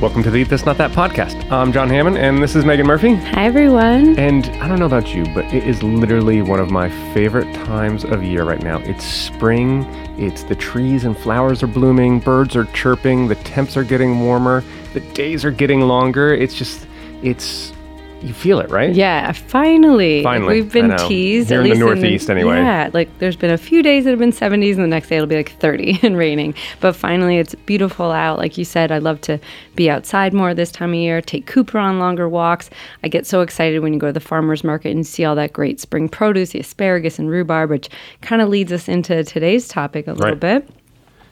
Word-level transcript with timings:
Welcome 0.00 0.22
to 0.22 0.30
the 0.30 0.38
Eat 0.38 0.48
This 0.48 0.64
Not 0.64 0.78
That 0.78 0.92
podcast. 0.92 1.52
I'm 1.52 1.72
John 1.74 1.90
Hammond, 1.90 2.16
and 2.16 2.42
this 2.42 2.56
is 2.56 2.64
Megan 2.64 2.86
Murphy. 2.86 3.16
Hi, 3.16 3.44
everyone. 3.44 4.18
And 4.18 4.46
I 4.62 4.66
don't 4.66 4.78
know 4.78 4.86
about 4.86 5.14
you, 5.14 5.26
but 5.34 5.44
it 5.52 5.62
is 5.64 5.82
literally 5.82 6.40
one 6.40 6.58
of 6.58 6.70
my 6.70 6.88
favorite 7.12 7.54
times 7.66 8.04
of 8.04 8.24
year 8.24 8.44
right 8.44 8.62
now. 8.62 8.78
It's 8.78 9.04
spring, 9.04 9.84
it's 10.18 10.42
the 10.44 10.56
trees 10.56 11.04
and 11.04 11.14
flowers 11.14 11.62
are 11.62 11.66
blooming, 11.66 12.18
birds 12.18 12.56
are 12.56 12.64
chirping, 12.64 13.28
the 13.28 13.34
temps 13.34 13.76
are 13.76 13.84
getting 13.84 14.20
warmer, 14.20 14.64
the 14.94 15.00
days 15.12 15.44
are 15.44 15.50
getting 15.50 15.82
longer. 15.82 16.32
It's 16.32 16.54
just, 16.54 16.86
it's 17.22 17.74
you 18.22 18.34
feel 18.34 18.60
it, 18.60 18.70
right? 18.70 18.94
Yeah, 18.94 19.32
finally. 19.32 20.22
Finally, 20.22 20.54
We've 20.62 20.72
been 20.72 20.96
teased. 20.98 21.48
Here 21.48 21.60
at 21.60 21.66
in 21.66 21.78
the 21.78 21.86
least 21.86 22.00
Northeast 22.00 22.30
anyway. 22.30 22.56
Yeah, 22.56 22.90
like 22.92 23.08
there's 23.18 23.36
been 23.36 23.50
a 23.50 23.58
few 23.58 23.82
days 23.82 24.04
that 24.04 24.10
have 24.10 24.18
been 24.18 24.30
70s, 24.32 24.74
and 24.74 24.84
the 24.84 24.86
next 24.88 25.08
day 25.08 25.16
it'll 25.16 25.26
be 25.26 25.36
like 25.36 25.52
30 25.58 26.00
and 26.02 26.16
raining. 26.16 26.54
But 26.80 26.94
finally, 26.96 27.38
it's 27.38 27.54
beautiful 27.54 28.10
out. 28.10 28.38
Like 28.38 28.58
you 28.58 28.64
said, 28.64 28.92
I 28.92 28.98
love 28.98 29.20
to 29.22 29.38
be 29.76 29.88
outside 29.90 30.32
more 30.32 30.52
this 30.54 30.70
time 30.70 30.90
of 30.90 30.96
year, 30.96 31.20
take 31.22 31.46
Cooper 31.46 31.78
on 31.78 31.98
longer 31.98 32.28
walks. 32.28 32.68
I 33.04 33.08
get 33.08 33.26
so 33.26 33.40
excited 33.40 33.80
when 33.80 33.92
you 33.94 33.98
go 33.98 34.08
to 34.08 34.12
the 34.12 34.20
farmer's 34.20 34.62
market 34.64 34.90
and 34.90 35.06
see 35.06 35.24
all 35.24 35.34
that 35.36 35.52
great 35.52 35.80
spring 35.80 36.08
produce, 36.08 36.50
the 36.50 36.60
asparagus 36.60 37.18
and 37.18 37.30
rhubarb, 37.30 37.70
which 37.70 37.88
kind 38.20 38.42
of 38.42 38.48
leads 38.48 38.72
us 38.72 38.88
into 38.88 39.24
today's 39.24 39.66
topic 39.68 40.06
a 40.06 40.12
little 40.12 40.30
Right. 40.32 40.40
bit. 40.40 40.68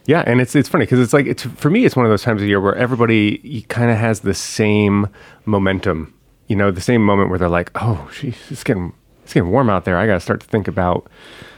Yeah, 0.06 0.24
and 0.26 0.40
it's 0.40 0.56
it's 0.56 0.70
funny 0.70 0.86
because 0.86 1.00
it's 1.00 1.12
like 1.12 1.26
it's 1.26 1.42
for 1.42 1.68
me 1.68 1.84
it's 1.84 1.94
one 1.94 2.06
of 2.06 2.10
those 2.10 2.22
times 2.22 2.40
of 2.40 2.48
year 2.48 2.62
where 2.62 2.74
everybody 2.74 3.60
kind 3.68 3.90
of 3.90 3.98
has 3.98 4.20
the 4.20 4.32
same 4.32 5.06
momentum, 5.44 6.14
you 6.48 6.56
know, 6.56 6.70
the 6.70 6.80
same 6.80 7.04
moment 7.04 7.30
where 7.30 7.38
they're 7.38 7.48
like, 7.48 7.70
oh, 7.76 8.10
geez, 8.18 8.36
it's 8.50 8.64
getting 8.64 8.92
it's 9.24 9.34
getting 9.34 9.50
warm 9.50 9.68
out 9.68 9.84
there. 9.84 9.98
I 9.98 10.06
got 10.06 10.14
to 10.14 10.20
start 10.20 10.40
to 10.40 10.46
think 10.46 10.68
about 10.68 11.06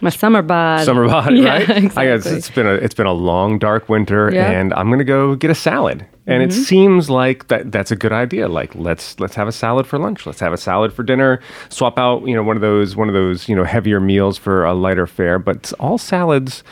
My 0.00 0.10
summer 0.10 0.42
bod. 0.42 0.84
summer 0.84 1.06
body, 1.06 1.36
Yeah, 1.42 1.58
right? 1.70 1.96
I 1.96 2.04
guess 2.06 2.26
it's 2.26 2.50
been 2.50 2.66
a 2.66 2.72
it's 2.74 2.94
been 2.94 3.06
a 3.06 3.12
long 3.12 3.60
dark 3.60 3.88
winter, 3.88 4.28
Yeah. 4.32 4.50
and 4.50 4.74
I'm 4.74 4.90
gonna 4.90 5.04
go 5.04 5.36
get 5.36 5.50
a 5.50 5.54
salad. 5.54 6.04
And 6.26 6.42
Mm-hmm. 6.42 6.60
it 6.60 6.64
seems 6.64 7.08
like 7.10 7.46
that 7.48 7.70
that's 7.70 7.90
a 7.92 7.96
good 7.96 8.12
idea. 8.12 8.48
Like 8.48 8.74
let's 8.74 9.18
let's 9.20 9.36
have 9.36 9.46
a 9.46 9.52
salad 9.52 9.86
for 9.86 9.98
lunch. 9.98 10.26
Let's 10.26 10.40
have 10.40 10.52
a 10.52 10.56
salad 10.58 10.92
for 10.92 11.04
dinner. 11.04 11.40
Swap 11.68 11.96
out 11.98 12.26
you 12.26 12.34
know 12.34 12.42
one 12.42 12.56
of 12.56 12.60
those 12.62 12.96
one 12.96 13.06
of 13.08 13.14
those 13.14 13.48
you 13.48 13.54
know 13.54 13.64
heavier 13.64 14.00
meals 14.00 14.36
for 14.36 14.64
a 14.64 14.74
lighter 14.74 15.06
fare. 15.06 15.38
But 15.38 15.72
all 15.78 15.96
salads, 15.98 16.64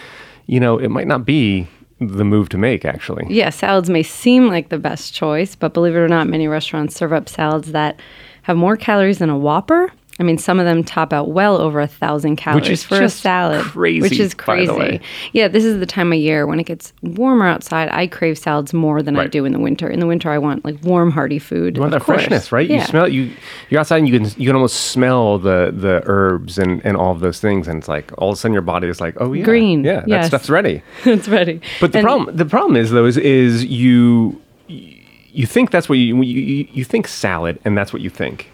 you 0.46 0.58
know, 0.58 0.78
it 0.78 0.88
might 0.88 1.06
not 1.06 1.24
be 1.24 1.68
the 2.00 2.24
move 2.24 2.48
to 2.50 2.58
make 2.58 2.84
actually. 2.84 3.26
Yeah, 3.28 3.50
salads 3.50 3.90
may 3.90 4.02
seem 4.02 4.48
like 4.48 4.68
the 4.68 4.78
best 4.78 5.14
choice, 5.14 5.54
but 5.54 5.74
believe 5.74 5.94
it 5.94 5.98
or 5.98 6.08
not, 6.08 6.28
many 6.28 6.48
restaurants 6.48 6.94
serve 6.94 7.12
up 7.12 7.28
salads 7.28 7.72
that 7.72 8.00
have 8.42 8.56
more 8.56 8.76
calories 8.76 9.18
than 9.18 9.30
a 9.30 9.38
Whopper. 9.38 9.92
I 10.20 10.24
mean, 10.24 10.36
some 10.36 10.58
of 10.58 10.66
them 10.66 10.82
top 10.82 11.12
out 11.12 11.30
well 11.30 11.58
over 11.58 11.80
a 11.80 11.86
thousand 11.86 12.36
calories 12.36 12.82
for 12.82 13.00
a 13.00 13.08
salad, 13.08 13.62
crazy, 13.62 14.00
which 14.00 14.18
is 14.18 14.34
by 14.34 14.64
the 14.66 14.74
way. 14.74 14.98
crazy. 14.98 15.04
Yeah, 15.32 15.46
this 15.46 15.64
is 15.64 15.78
the 15.78 15.86
time 15.86 16.12
of 16.12 16.18
year 16.18 16.44
when 16.46 16.58
it 16.58 16.64
gets 16.64 16.92
warmer 17.02 17.46
outside. 17.46 17.88
I 17.90 18.08
crave 18.08 18.36
salads 18.36 18.74
more 18.74 19.00
than 19.00 19.16
I 19.16 19.28
do 19.28 19.44
in 19.44 19.52
the 19.52 19.60
winter. 19.60 19.88
In 19.88 20.00
the 20.00 20.06
winter, 20.06 20.30
I 20.30 20.38
want 20.38 20.64
like 20.64 20.82
warm, 20.82 21.12
hearty 21.12 21.38
food. 21.38 21.76
You 21.76 21.82
want 21.82 21.92
that 21.92 22.02
course. 22.02 22.18
freshness, 22.22 22.50
right? 22.50 22.68
You 22.68 22.80
smell 22.82 23.06
you. 23.06 23.30
You're 23.70 23.80
outside, 23.80 23.98
and 23.98 24.08
you 24.08 24.18
can 24.18 24.28
you 24.40 24.48
can 24.48 24.56
almost 24.56 24.86
smell 24.90 25.38
the 25.38 25.72
the 25.76 26.02
herbs 26.06 26.58
and 26.58 26.84
and 26.84 26.96
all 26.96 27.12
of 27.12 27.20
those 27.20 27.38
things, 27.40 27.68
and 27.68 27.78
it's 27.78 27.88
like 27.88 28.10
all 28.18 28.30
of 28.30 28.34
a 28.34 28.36
sudden 28.36 28.52
your 28.52 28.62
body 28.62 28.88
is 28.88 29.00
like, 29.00 29.14
oh 29.20 29.32
yeah, 29.32 29.44
Green, 29.44 29.84
yeah, 29.84 30.00
that 30.00 30.08
yes. 30.08 30.26
stuff's 30.26 30.50
ready. 30.50 30.82
it's 31.04 31.28
ready. 31.28 31.60
But 31.80 31.92
the 31.92 31.98
And- 31.98 32.04
problem, 32.04 32.36
the 32.36 32.44
problem 32.46 32.76
is 32.76 32.90
though, 32.90 33.04
is, 33.04 33.16
is 33.18 33.64
you 33.64 34.40
you 34.66 35.46
think 35.46 35.70
that's 35.70 35.88
what 35.88 35.96
you, 35.98 36.20
you 36.22 36.66
you 36.72 36.84
think 36.84 37.06
salad, 37.06 37.60
and 37.64 37.78
that's 37.78 37.92
what 37.92 38.02
you 38.02 38.10
think, 38.10 38.50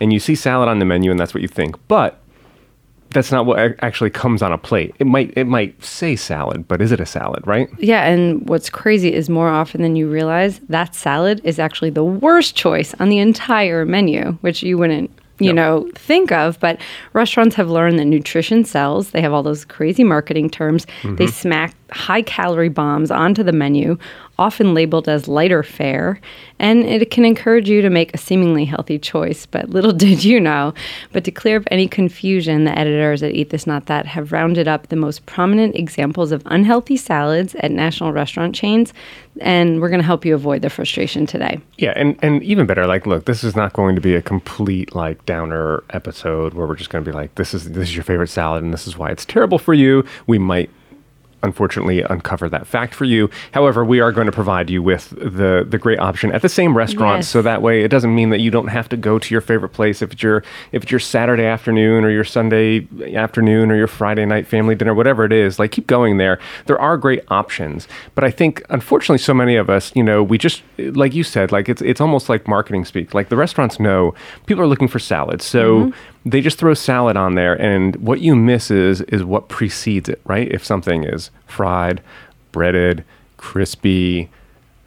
and 0.00 0.12
you 0.12 0.20
see 0.20 0.34
salad 0.34 0.68
on 0.68 0.78
the 0.78 0.84
menu, 0.84 1.10
and 1.10 1.18
that's 1.18 1.34
what 1.34 1.42
you 1.42 1.48
think, 1.48 1.76
but 1.88 2.20
that's 3.10 3.32
not 3.32 3.46
what 3.46 3.58
actually 3.82 4.10
comes 4.10 4.42
on 4.42 4.52
a 4.52 4.58
plate. 4.58 4.94
It 4.98 5.06
might 5.06 5.32
it 5.36 5.46
might 5.46 5.82
say 5.82 6.16
salad, 6.16 6.68
but 6.68 6.82
is 6.82 6.92
it 6.92 7.00
a 7.00 7.06
salad, 7.06 7.46
right? 7.46 7.68
Yeah, 7.78 8.04
and 8.04 8.46
what's 8.48 8.68
crazy 8.68 9.12
is 9.12 9.30
more 9.30 9.48
often 9.48 9.82
than 9.82 9.96
you 9.96 10.10
realize 10.10 10.58
that 10.68 10.94
salad 10.94 11.40
is 11.44 11.58
actually 11.58 11.90
the 11.90 12.04
worst 12.04 12.54
choice 12.54 12.94
on 13.00 13.08
the 13.08 13.18
entire 13.18 13.84
menu, 13.86 14.32
which 14.42 14.62
you 14.62 14.76
wouldn't, 14.76 15.10
you 15.38 15.46
Yep. 15.46 15.54
know, 15.54 15.90
think 15.94 16.32
of. 16.32 16.60
But 16.60 16.80
restaurants 17.14 17.56
have 17.56 17.70
learned 17.70 17.98
that 17.98 18.04
nutrition 18.04 18.64
sells. 18.64 19.10
They 19.10 19.22
have 19.22 19.32
all 19.32 19.42
those 19.42 19.64
crazy 19.64 20.04
marketing 20.04 20.50
terms. 20.50 20.86
They 21.02 21.08
mm-hmm. 21.08 21.26
smack 21.26 21.74
high 21.90 22.22
calorie 22.22 22.68
bombs 22.68 23.10
onto 23.10 23.42
the 23.42 23.52
menu, 23.52 23.96
often 24.38 24.72
labeled 24.72 25.08
as 25.08 25.26
lighter 25.26 25.62
fare, 25.62 26.20
and 26.60 26.84
it 26.84 27.10
can 27.10 27.24
encourage 27.24 27.68
you 27.68 27.82
to 27.82 27.90
make 27.90 28.14
a 28.14 28.18
seemingly 28.18 28.64
healthy 28.64 28.98
choice. 28.98 29.46
But 29.46 29.70
little 29.70 29.92
did 30.06 30.24
you 30.24 30.38
know, 30.38 30.74
but 31.12 31.24
to 31.24 31.30
clear 31.30 31.58
up 31.58 31.64
any 31.70 31.88
confusion, 31.88 32.64
the 32.64 32.78
editors 32.78 33.22
at 33.22 33.32
Eat 33.32 33.50
This 33.50 33.66
Not 33.66 33.86
That 33.86 34.06
have 34.06 34.32
rounded 34.32 34.68
up 34.68 34.88
the 34.88 34.96
most 34.96 35.26
prominent 35.26 35.74
examples 35.74 36.30
of 36.30 36.42
unhealthy 36.46 36.96
salads 36.96 37.54
at 37.56 37.70
national 37.70 38.12
restaurant 38.12 38.54
chains, 38.54 38.92
and 39.40 39.80
we're 39.80 39.88
going 39.88 40.00
to 40.00 40.06
help 40.06 40.24
you 40.24 40.34
avoid 40.34 40.62
the 40.62 40.70
frustration 40.70 41.26
today. 41.26 41.60
Yeah, 41.78 41.92
and 41.96 42.18
and 42.22 42.42
even 42.42 42.66
better, 42.66 42.86
like, 42.86 43.06
look, 43.06 43.24
this 43.24 43.42
is 43.42 43.56
not 43.56 43.72
going 43.72 43.94
to 43.96 44.00
be 44.00 44.14
a 44.14 44.22
complete 44.22 44.94
like 44.94 45.24
downer 45.26 45.82
episode 45.90 46.54
where 46.54 46.66
we're 46.66 46.76
just 46.76 46.90
going 46.90 47.04
to 47.04 47.10
be 47.10 47.14
like, 47.14 47.34
this 47.34 47.54
is 47.54 47.70
this 47.72 47.88
is 47.88 47.96
your 47.96 48.04
favorite 48.04 48.28
salad, 48.28 48.62
and 48.62 48.72
this 48.72 48.86
is 48.86 48.96
why 48.96 49.10
it's 49.10 49.24
terrible 49.24 49.58
for 49.58 49.74
you. 49.74 50.04
We 50.26 50.38
might 50.38 50.70
unfortunately 51.42 52.02
uncover 52.02 52.48
that 52.48 52.66
fact 52.66 52.94
for 52.94 53.04
you. 53.04 53.30
However, 53.52 53.84
we 53.84 54.00
are 54.00 54.12
going 54.12 54.26
to 54.26 54.32
provide 54.32 54.70
you 54.70 54.82
with 54.82 55.10
the 55.10 55.66
the 55.68 55.78
great 55.78 55.98
option 55.98 56.32
at 56.32 56.42
the 56.42 56.48
same 56.48 56.76
restaurant, 56.76 57.18
Yes. 57.18 57.28
so 57.28 57.42
that 57.42 57.62
way 57.62 57.82
it 57.84 57.88
doesn't 57.88 58.14
mean 58.14 58.30
that 58.30 58.40
you 58.40 58.50
don't 58.50 58.68
have 58.68 58.88
to 58.90 58.96
go 58.96 59.18
to 59.18 59.34
your 59.34 59.40
favorite 59.40 59.70
place 59.70 60.02
if 60.02 60.12
it's 60.12 60.22
your 60.22 60.42
if 60.72 60.82
it's 60.82 60.90
your 60.92 61.00
Saturday 61.00 61.44
afternoon 61.44 62.04
or 62.04 62.10
your 62.10 62.24
Sunday 62.24 62.86
afternoon 63.14 63.70
or 63.70 63.76
your 63.76 63.86
Friday 63.86 64.26
night 64.26 64.46
family 64.46 64.74
dinner, 64.74 64.94
whatever 64.94 65.24
it 65.24 65.32
is. 65.32 65.58
Like 65.58 65.72
keep 65.72 65.86
going 65.86 66.18
there. 66.18 66.38
There 66.66 66.80
are 66.80 66.96
great 66.96 67.22
options, 67.28 67.88
but 68.14 68.24
I 68.24 68.30
think 68.30 68.62
unfortunately 68.70 69.18
so 69.18 69.34
many 69.34 69.56
of 69.56 69.70
us, 69.70 69.92
you 69.94 70.02
know, 70.02 70.22
we 70.22 70.38
just 70.38 70.62
like 70.78 71.14
you 71.14 71.22
said, 71.24 71.52
like 71.52 71.68
it's 71.68 71.82
it's 71.82 72.00
almost 72.00 72.28
like 72.28 72.48
marketing 72.48 72.84
speak. 72.84 73.14
Like 73.14 73.28
the 73.28 73.36
restaurants 73.36 73.78
know 73.78 74.14
people 74.46 74.62
are 74.62 74.66
looking 74.66 74.88
for 74.88 74.98
salads, 74.98 75.44
so 75.44 75.84
mm-hmm. 75.86 75.98
They 76.24 76.40
just 76.40 76.58
throw 76.58 76.74
salad 76.74 77.16
on 77.16 77.34
there, 77.34 77.54
and 77.60 77.96
what 77.96 78.20
you 78.20 78.34
miss 78.36 78.70
is 78.70 79.00
is 79.02 79.24
what 79.24 79.48
precedes 79.48 80.08
it, 80.08 80.20
right? 80.24 80.48
If 80.50 80.64
something 80.64 81.04
is 81.04 81.30
fried, 81.46 82.02
breaded, 82.52 83.04
crispy, 83.36 84.28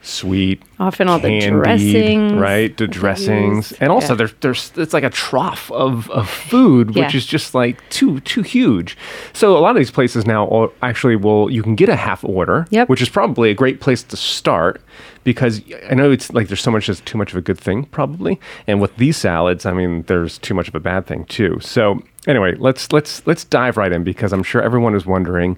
sweet, 0.02 0.60
Often 0.80 1.08
all 1.08 1.18
the 1.20 1.28
candied, 1.28 1.50
dressings 1.62 2.32
right? 2.34 2.76
The 2.76 2.88
dressings, 2.88 3.72
and 3.80 3.90
also 3.92 4.14
Yeah. 4.14 4.16
there's 4.18 4.34
there's 4.40 4.72
it's 4.76 4.92
like 4.92 5.04
a 5.04 5.10
trough 5.10 5.70
of, 5.70 6.10
of 6.10 6.28
food, 6.28 6.88
which 6.88 6.96
Yeah. 7.12 7.16
is 7.16 7.24
just 7.26 7.54
like 7.54 7.76
too 7.88 8.18
too 8.20 8.42
huge. 8.42 8.96
So 9.32 9.56
a 9.56 9.60
lot 9.60 9.70
of 9.70 9.76
these 9.76 9.92
places 9.92 10.26
now 10.26 10.70
actually 10.82 11.16
will 11.16 11.50
you 11.50 11.62
can 11.62 11.76
get 11.76 11.88
a 11.88 11.96
half 11.96 12.24
order, 12.24 12.66
Yep. 12.70 12.88
which 12.88 13.00
is 13.00 13.08
probably 13.08 13.50
a 13.50 13.54
great 13.54 13.80
place 13.80 14.02
to 14.02 14.16
start 14.16 14.80
because 15.24 15.62
I 15.88 15.94
know 15.94 16.10
it's 16.10 16.32
like 16.32 16.48
there's 16.48 16.60
so 16.60 16.72
much 16.72 16.88
that's 16.88 17.00
too 17.00 17.16
much 17.16 17.30
of 17.30 17.38
a 17.38 17.42
good 17.42 17.58
thing 17.58 17.84
probably, 17.84 18.40
and 18.66 18.80
with 18.80 18.96
these 18.96 19.16
salads, 19.16 19.64
I 19.64 19.72
mean 19.72 20.02
there's 20.08 20.38
too 20.38 20.54
much 20.54 20.66
of 20.68 20.74
a 20.74 20.80
bad 20.80 21.06
thing 21.06 21.24
too. 21.26 21.58
So 21.60 22.02
anyway, 22.26 22.56
let's 22.58 22.92
let's 22.92 23.24
let's 23.26 23.44
dive 23.44 23.76
right 23.76 23.92
in 23.92 24.02
because 24.02 24.32
I'm 24.32 24.42
sure 24.42 24.60
everyone 24.62 24.96
is 24.96 25.06
wondering 25.06 25.56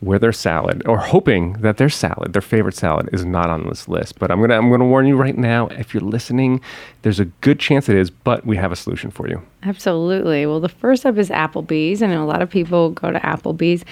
where 0.00 0.18
their 0.18 0.32
salad 0.32 0.82
or 0.86 0.98
hoping 0.98 1.54
that 1.54 1.76
their 1.76 1.88
salad, 1.88 2.32
their 2.32 2.42
favorite 2.42 2.74
salad, 2.74 3.08
is 3.12 3.24
not 3.24 3.50
on 3.50 3.66
this 3.68 3.88
list. 3.88 4.18
But 4.18 4.30
I'm 4.30 4.40
gonna 4.40 4.56
I'm 4.56 4.70
gonna 4.70 4.86
warn 4.86 5.06
you 5.06 5.16
right 5.16 5.36
now, 5.36 5.66
if 5.68 5.92
you're 5.92 6.02
listening, 6.02 6.60
there's 7.02 7.20
a 7.20 7.24
good 7.26 7.58
chance 7.58 7.88
it 7.88 7.96
is, 7.96 8.10
but 8.10 8.46
we 8.46 8.56
have 8.56 8.72
a 8.72 8.76
solution 8.76 9.10
for 9.10 9.28
you. 9.28 9.42
Absolutely. 9.64 10.46
Well, 10.46 10.60
the 10.60 10.68
first 10.68 11.04
up 11.04 11.16
is 11.16 11.30
Applebee's. 11.30 12.00
Know 12.00 12.24
a 12.24 12.26
lot 12.26 12.42
of 12.42 12.50
people 12.50 12.90
go 12.90 13.10
to 13.10 13.20
Applebee's. 13.20 13.84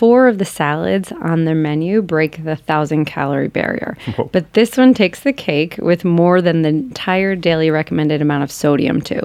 Four 0.00 0.28
of 0.28 0.38
the 0.38 0.46
salads 0.46 1.12
on 1.12 1.44
their 1.44 1.54
menu 1.54 2.00
break 2.00 2.42
the 2.42 2.56
thousand 2.56 3.04
calorie 3.04 3.48
barrier. 3.48 3.98
Whoa. 4.16 4.30
But 4.32 4.50
this 4.54 4.78
one 4.78 4.94
takes 4.94 5.20
the 5.20 5.32
cake 5.34 5.76
with 5.78 6.06
more 6.06 6.40
than 6.40 6.62
the 6.62 6.70
entire 6.70 7.36
daily 7.36 7.70
recommended 7.70 8.22
amount 8.22 8.42
of 8.42 8.50
sodium, 8.50 9.02
too. 9.02 9.20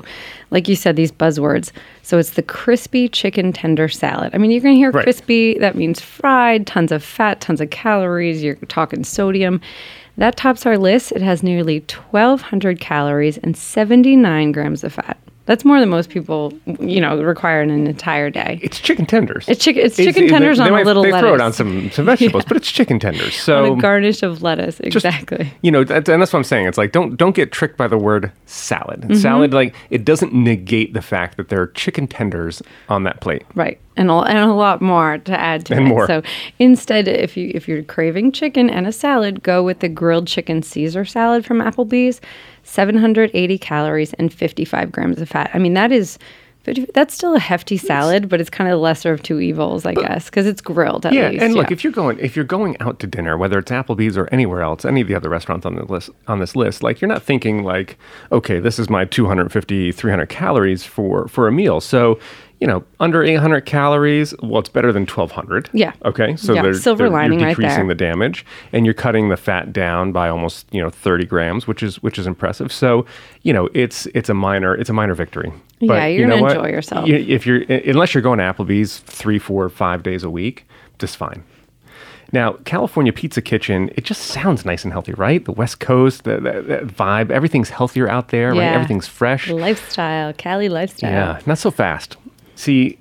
Like 0.52 0.68
you 0.68 0.76
said, 0.76 0.98
these 0.98 1.14
buzzwords. 1.14 1.72
So 2.04 2.18
it's 2.18 2.32
the 2.32 2.44
crispy 2.44 3.08
chicken 3.08 3.54
tender 3.54 3.88
salad. 3.88 4.36
I 4.36 4.38
mean, 4.38 4.52
you're 4.52 4.60
going 4.60 4.76
to 4.76 4.78
hear 4.80 4.92
Right. 4.92 5.04
crispy, 5.06 5.58
that 5.60 5.76
means 5.76 6.02
fried, 6.02 6.68
tons 6.68 6.92
of 6.92 7.02
fat, 7.02 7.40
tons 7.40 7.62
of 7.62 7.70
calories. 7.70 8.44
You're 8.44 8.56
talking 8.68 9.06
sodium. 9.06 9.62
That 10.18 10.36
tops 10.36 10.66
our 10.66 10.78
list. 10.78 11.14
It 11.14 11.22
has 11.22 11.42
nearly 11.42 11.86
1,200 12.12 12.82
calories 12.82 13.38
and 13.38 13.56
79 13.56 14.52
grams 14.52 14.84
of 14.84 14.92
fat. 14.92 15.18
That's 15.46 15.64
more 15.64 15.80
than 15.80 15.90
most 15.90 16.10
people, 16.10 16.54
you 16.80 17.00
know, 17.00 17.22
require 17.22 17.62
in 17.62 17.70
an 17.70 17.86
entire 17.88 18.30
day. 18.32 18.60
It's 18.64 18.80
chicken 18.80 19.06
tenders. 19.06 19.46
It's 19.48 19.64
chicken- 19.64 19.86
it's 19.86 19.96
chicken 19.96 20.28
tenders 20.28 20.60
on 20.60 20.74
a 20.74 20.82
little 20.82 21.04
They 21.04 21.12
throw 21.12 21.36
it 21.36 21.42
on 21.42 21.54
some, 21.54 21.92
some 21.92 22.06
vegetables, 22.06 22.46
but 22.48 22.58
it's 22.58 22.72
chicken 22.72 23.00
tenders. 23.00 23.36
So 23.36 23.74
On 23.74 23.78
a 23.78 23.82
garnish 23.82 24.24
of 24.24 24.42
lettuce, 24.42 24.78
just- 24.78 25.06
exactly. 25.06 25.54
you 25.62 25.72
know, 25.72 25.84
that, 25.84 26.10
and 26.10 26.22
that's 26.22 26.34
what 26.34 26.40
I'm 26.40 26.44
saying. 26.44 26.66
It's 26.68 26.78
like 26.78 26.92
don't 26.92 27.16
don't 27.16 27.36
get 27.36 27.52
tricked 27.52 27.78
by 27.78 27.88
the 27.88 27.98
word 27.98 28.32
salad. 28.48 29.02
Mm-hmm. 29.02 29.14
Salad, 29.16 29.54
like 29.54 29.76
it 29.92 30.04
doesn't 30.04 30.34
negate 30.34 30.94
the 30.94 31.02
fact 31.02 31.38
that 31.38 31.50
there 31.50 31.62
are 31.62 31.68
chicken 31.68 32.08
tenders 32.08 32.62
on 32.90 33.04
that 33.04 33.22
plate. 33.22 33.44
Right. 33.54 33.80
And 33.98 34.12
a, 34.12 34.14
and 34.14 34.38
a 34.38 34.54
lot 34.54 34.82
more 34.82 35.20
to 35.20 35.40
add 35.40 35.66
to 35.68 35.76
And 35.76 35.86
it. 35.86 35.90
more. 35.90 36.06
So 36.06 36.22
instead, 36.60 37.08
if 37.08 37.38
you 37.38 37.52
if 37.54 37.68
you're 37.68 37.84
craving 37.84 38.34
chicken 38.34 38.70
and 38.70 38.86
a 38.86 38.92
salad, 38.92 39.42
go 39.42 39.64
with 39.64 39.80
the 39.80 39.88
grilled 39.90 40.28
chicken 40.28 40.62
Caesar 40.64 41.06
salad 41.06 41.46
from 41.46 41.60
Applebee's, 41.60 42.20
780 42.64 43.58
calories 43.58 44.14
and 44.14 44.34
55 44.34 44.92
grams 44.92 45.22
of 45.22 45.30
fat. 45.30 45.50
I 45.54 45.60
mean, 45.60 45.76
that 45.76 45.92
is 45.92 46.20
50, 46.66 46.88
that's 46.96 47.14
still 47.14 47.36
a 47.36 47.40
hefty 47.40 47.78
salad, 47.78 48.28
but 48.28 48.42
it's 48.42 48.50
kind 48.50 48.68
of 48.68 48.72
the 48.72 48.82
lesser 48.82 49.14
of 49.14 49.22
two 49.22 49.40
evils, 49.40 49.86
I 49.86 49.94
guess, 49.94 50.26
because 50.26 50.48
it's 50.48 50.62
grilled 50.62 51.06
at 51.06 51.14
yeah, 51.14 51.30
least. 51.30 51.44
and 51.44 51.54
look, 51.54 51.70
if 51.70 51.84
you're 51.84 51.94
going 51.94 52.18
if 52.18 52.36
you're 52.36 52.44
going 52.44 52.76
out 52.80 53.00
to 53.02 53.08
dinner, 53.08 53.38
whether 53.38 53.60
it's 53.60 53.70
Applebee's 53.70 54.18
or 54.18 54.28
anywhere 54.32 54.64
else, 54.64 54.84
any 54.84 55.00
of 55.02 55.08
the 55.08 55.14
other 55.14 55.30
restaurants 55.30 55.64
on 55.64 55.76
the 55.76 55.86
list 55.86 56.10
on 56.28 56.40
this 56.40 56.56
list, 56.56 56.82
like 56.82 57.02
you're 57.02 57.08
not 57.08 57.22
thinking 57.22 57.64
like, 57.64 58.00
okay, 58.32 58.60
this 58.60 58.80
is 58.80 58.90
my 58.90 59.06
250, 59.06 59.92
300 59.92 60.28
calories 60.28 60.84
for 60.84 61.28
for 61.28 61.48
a 61.48 61.52
meal. 61.52 61.80
So, 61.80 62.20
you 62.62 62.68
know, 62.68 62.84
under 63.00 63.22
800 63.24 63.62
calories, 63.66 64.34
well, 64.42 64.60
it's 64.60 64.70
better 64.70 64.94
than 64.94 65.02
1200. 65.04 65.70
Yeah. 65.74 65.92
Okay. 66.06 66.36
So 66.38 66.54
Yeah, 66.54 66.62
they're, 66.64 66.74
silver 66.74 67.04
they're- 67.04 67.10
lining 67.12 67.40
you're 67.40 67.48
right 67.50 67.56
decreasing 67.56 67.88
there. 67.88 67.96
the 67.96 67.96
damage, 67.96 68.46
and 68.72 68.86
you're 68.86 68.94
cutting 68.94 69.30
the 69.30 69.38
fat 69.38 69.74
down 69.74 70.12
by 70.12 70.30
almost 70.30 70.66
you 70.72 70.82
know 70.82 70.90
30 70.90 71.26
grams, 71.26 71.68
which 71.68 71.84
is 71.84 72.02
which 72.02 72.18
is 72.18 72.26
impressive. 72.28 72.72
So, 72.72 73.06
you 73.44 73.52
know, 73.54 73.70
it's 73.74 74.06
it's 74.16 74.30
a 74.30 74.34
minor 74.34 74.74
it's 74.76 74.90
a 74.90 74.94
minor 74.94 75.14
victory. 75.16 75.52
Yeah, 75.80 76.06
you 76.06 76.20
you're 76.20 76.28
know 76.28 76.36
gonna 76.36 76.44
what? 76.44 76.56
enjoy 76.58 76.70
yourself. 76.70 77.08
You- 77.08 77.16
if 77.18 77.46
you're 77.46 77.62
unless 77.64 78.14
you're 78.14 78.22
going 78.24 78.40
to 78.40 78.46
Applebee's 78.46 79.00
three, 79.00 79.38
four, 79.40 79.68
five 79.70 80.02
days 80.04 80.24
a 80.24 80.30
week, 80.30 80.66
just 80.98 81.18
fine. 81.18 81.44
Now, 82.32 82.54
California 82.66 83.14
Pizza 83.14 83.42
Kitchen, 83.42 83.92
it 83.96 84.04
just 84.04 84.24
sounds 84.24 84.66
nice 84.66 84.84
and 84.84 84.92
healthy, 84.92 85.14
right? 85.14 85.46
The 85.46 85.52
West 85.52 85.80
Coast, 85.80 86.24
the, 86.24 86.40
the, 86.40 86.62
that 86.64 86.88
vibe, 86.88 87.30
everything's 87.30 87.70
healthier 87.70 88.10
out 88.10 88.30
there, 88.30 88.50
right? 88.52 88.74
Everything's 88.74 89.08
fresh. 89.08 89.50
lifestyle, 89.50 90.34
Cali 90.34 90.68
lifestyle. 90.68 91.12
Yeah, 91.12 91.40
not 91.46 91.60
so 91.60 91.70
fast. 91.72 92.18
See, 92.56 93.00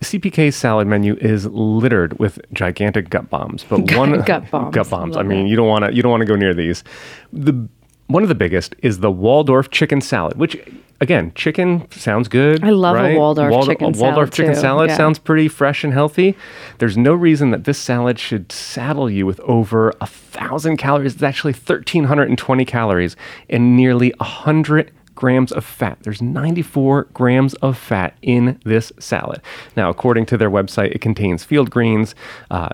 CPK's 0.00 0.56
salad 0.56 0.86
menu 0.86 1.16
is 1.20 1.46
littered 1.46 2.18
with 2.18 2.40
gigantic 2.52 3.08
gut 3.10 3.30
bombs, 3.30 3.64
but 3.68 3.92
one 3.96 4.20
Gut 4.26 4.50
bombs. 4.50 4.74
Gut 4.74 4.90
bombs. 4.90 5.16
I 5.16 5.22
mean, 5.22 5.46
you 5.46 5.56
don't 5.56 5.68
want 5.68 5.84
to 5.84 5.94
you 5.94 6.02
don't 6.02 6.10
want 6.10 6.22
to 6.22 6.26
go 6.26 6.36
near 6.36 6.54
these. 6.54 6.84
The 7.32 7.68
one 8.08 8.22
of 8.22 8.28
the 8.28 8.34
biggest 8.34 8.74
is 8.82 8.98
the 9.00 9.10
Waldorf 9.10 9.70
chicken 9.70 10.00
salad, 10.00 10.36
which 10.36 10.56
again, 11.00 11.32
chicken 11.34 11.90
sounds 11.92 12.28
good. 12.28 12.62
I 12.62 12.70
love 12.70 12.96
a 12.96 13.02
right? 13.02 13.16
Waldorf 13.16 13.64
chicken 13.66 13.94
a 13.94 13.98
Waldorf 13.98 13.98
salad, 14.28 14.32
chicken 14.32 14.54
too. 14.54 14.60
salad 14.60 14.90
Yeah. 14.90 14.96
sounds 14.96 15.18
pretty 15.18 15.48
fresh 15.48 15.82
and 15.82 15.92
healthy. 15.92 16.36
There's 16.78 16.96
no 16.98 17.14
reason 17.14 17.52
that 17.52 17.64
this 17.64 17.78
salad 17.78 18.18
should 18.18 18.52
saddle 18.52 19.08
you 19.08 19.24
with 19.24 19.40
over 19.40 19.94
a 20.00 20.06
thousand 20.06 20.76
calories. 20.76 21.14
It's 21.14 21.22
actually 21.22 21.52
1,320 21.54 22.64
calories 22.66 23.16
and 23.48 23.76
nearly 23.76 24.12
a 24.20 24.24
hundred 24.24 24.90
grams 25.22 25.52
of 25.52 25.64
fat. 25.64 25.98
There's 26.02 26.20
94 26.20 27.04
grams 27.14 27.54
of 27.54 27.78
fat 27.78 28.16
in 28.22 28.58
this 28.64 28.90
salad. 28.98 29.40
Now, 29.76 29.88
according 29.88 30.26
to 30.26 30.36
their 30.36 30.50
website, 30.50 30.90
it 30.90 31.00
contains 31.00 31.44
field 31.44 31.70
greens, 31.70 32.16
uh, 32.50 32.70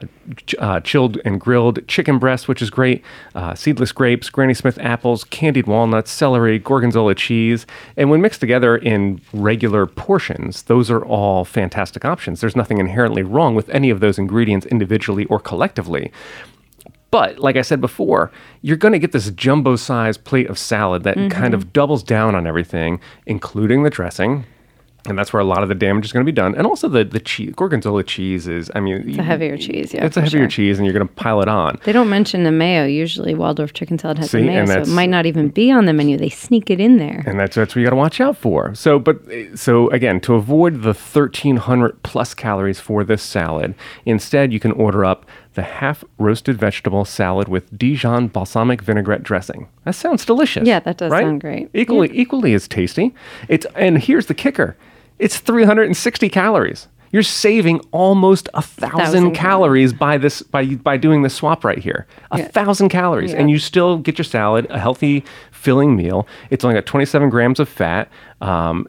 ch- 0.46 0.54
uh, 0.58 0.80
chilled 0.80 1.18
and 1.26 1.38
grilled 1.38 1.86
chicken 1.86 2.18
breast, 2.18 2.48
which 2.48 2.62
is 2.62 2.70
great, 2.70 3.04
uh, 3.34 3.54
seedless 3.54 3.92
grapes, 3.92 4.30
Granny 4.30 4.54
Smith 4.54 4.78
apples, 4.78 5.24
candied 5.24 5.66
walnuts, 5.66 6.10
celery, 6.10 6.58
gorgonzola 6.58 7.14
cheese. 7.14 7.66
And 7.98 8.08
when 8.08 8.22
mixed 8.22 8.40
together 8.40 8.78
in 8.78 9.20
regular 9.34 9.84
portions, 9.84 10.62
those 10.62 10.90
are 10.90 11.04
all 11.04 11.44
fantastic 11.44 12.06
options. 12.06 12.40
There's 12.40 12.56
nothing 12.56 12.78
inherently 12.78 13.22
wrong 13.22 13.56
with 13.56 13.68
any 13.68 13.90
of 13.90 14.00
those 14.00 14.18
ingredients 14.18 14.64
individually 14.64 15.26
or 15.26 15.38
collectively. 15.38 16.10
But 17.10 17.38
like 17.38 17.56
I 17.56 17.62
said 17.62 17.80
before, 17.80 18.30
you're 18.60 18.76
going 18.76 18.92
to 18.92 18.98
get 18.98 19.12
this 19.12 19.30
jumbo 19.30 19.76
sized 19.76 20.24
plate 20.24 20.48
of 20.48 20.58
salad 20.58 21.04
that 21.04 21.16
mm-hmm. 21.16 21.28
kind 21.28 21.54
of 21.54 21.72
doubles 21.72 22.02
down 22.02 22.34
on 22.34 22.46
everything, 22.46 23.00
including 23.26 23.82
the 23.82 23.90
dressing. 23.90 24.44
And 25.06 25.18
that's 25.18 25.32
where 25.32 25.40
a 25.40 25.44
lot 25.44 25.62
of 25.62 25.68
the 25.70 25.74
damage 25.74 26.04
is 26.04 26.12
going 26.12 26.24
to 26.24 26.30
be 26.30 26.34
done. 26.34 26.54
And 26.54 26.66
also 26.66 26.88
the, 26.88 27.04
the 27.04 27.20
cheese, 27.20 27.54
gorgonzola 27.54 28.04
cheese 28.04 28.46
is, 28.46 28.70
I 28.74 28.80
mean, 28.80 29.08
It's 29.08 29.18
a 29.18 29.22
heavier 29.22 29.56
cheese, 29.56 29.94
yeah. 29.94 30.04
it's 30.04 30.16
a 30.16 30.20
heavier 30.20 30.40
sure. 30.40 30.48
cheese 30.48 30.78
and 30.78 30.84
you're 30.84 30.92
going 30.92 31.06
to 31.06 31.14
pile 31.14 31.40
it 31.40 31.48
on. 31.48 31.78
They 31.84 31.92
don't 31.92 32.10
mention 32.10 32.42
the 32.42 32.52
mayo. 32.52 32.84
Usually, 32.84 33.34
Waldorf 33.34 33.72
chicken 33.72 33.98
salad 33.98 34.18
has 34.18 34.30
See, 34.30 34.40
the 34.40 34.46
mayo, 34.46 34.66
so 34.66 34.80
it 34.82 34.88
might 34.88 35.08
not 35.08 35.24
even 35.24 35.48
be 35.48 35.70
on 35.70 35.86
the 35.86 35.94
menu. 35.94 36.18
They 36.18 36.28
sneak 36.28 36.68
it 36.68 36.80
in 36.80 36.98
there. 36.98 37.22
And 37.26 37.40
that's, 37.40 37.56
that's 37.56 37.74
what 37.74 37.80
you 37.80 37.86
got 37.86 37.90
to 37.90 37.96
watch 37.96 38.20
out 38.20 38.36
for. 38.36 38.74
So, 38.74 38.98
but 38.98 39.18
so 39.54 39.88
again, 39.90 40.20
to 40.22 40.34
avoid 40.34 40.82
the 40.82 40.92
1300 40.92 42.02
plus 42.02 42.34
calories 42.34 42.80
for 42.80 43.02
this 43.02 43.22
salad, 43.22 43.74
instead 44.04 44.52
you 44.52 44.60
can 44.60 44.72
order 44.72 45.04
up 45.04 45.24
the 45.58 45.62
half 45.62 46.04
roasted 46.18 46.56
vegetable 46.58 47.04
salad 47.04 47.48
with 47.48 47.76
Dijon 47.76 48.28
balsamic 48.28 48.80
vinaigrette 48.80 49.22
dressing. 49.22 49.68
That 49.84 49.94
sounds 49.94 50.24
delicious. 50.24 50.66
Yeah, 50.66 50.80
that 50.80 50.96
does 50.98 51.10
right? 51.12 51.24
sound 51.24 51.40
great. 51.40 51.68
Equally, 51.74 52.10
equally 52.12 52.54
as 52.54 52.68
tasty. 52.68 53.14
It's 53.48 53.66
and 53.74 53.98
here's 53.98 54.26
the 54.26 54.34
kicker: 54.34 54.76
it's 55.18 55.38
360 55.38 56.28
calories. 56.28 56.88
You're 57.10 57.22
saving 57.22 57.80
almost 57.90 58.50
a 58.52 58.60
thousand, 58.60 58.98
Thousand 58.98 59.32
calories 59.32 59.92
by 59.94 60.18
this 60.18 60.42
by 60.42 60.66
by 60.74 60.96
doing 60.98 61.22
this 61.22 61.34
swap 61.34 61.64
right 61.64 61.78
here. 61.78 62.06
A 62.30 62.38
Yeah. 62.38 62.48
thousand 62.48 62.90
calories, 62.90 63.32
and 63.32 63.50
you 63.50 63.58
still 63.58 63.96
get 63.96 64.18
your 64.18 64.24
salad, 64.26 64.66
a 64.68 64.78
healthy, 64.78 65.24
filling 65.50 65.96
meal. 65.96 66.26
It's 66.50 66.64
only 66.64 66.74
got 66.74 66.84
27 66.84 67.30
grams 67.30 67.60
of 67.60 67.68
fat, 67.68 68.08
um, 68.40 68.86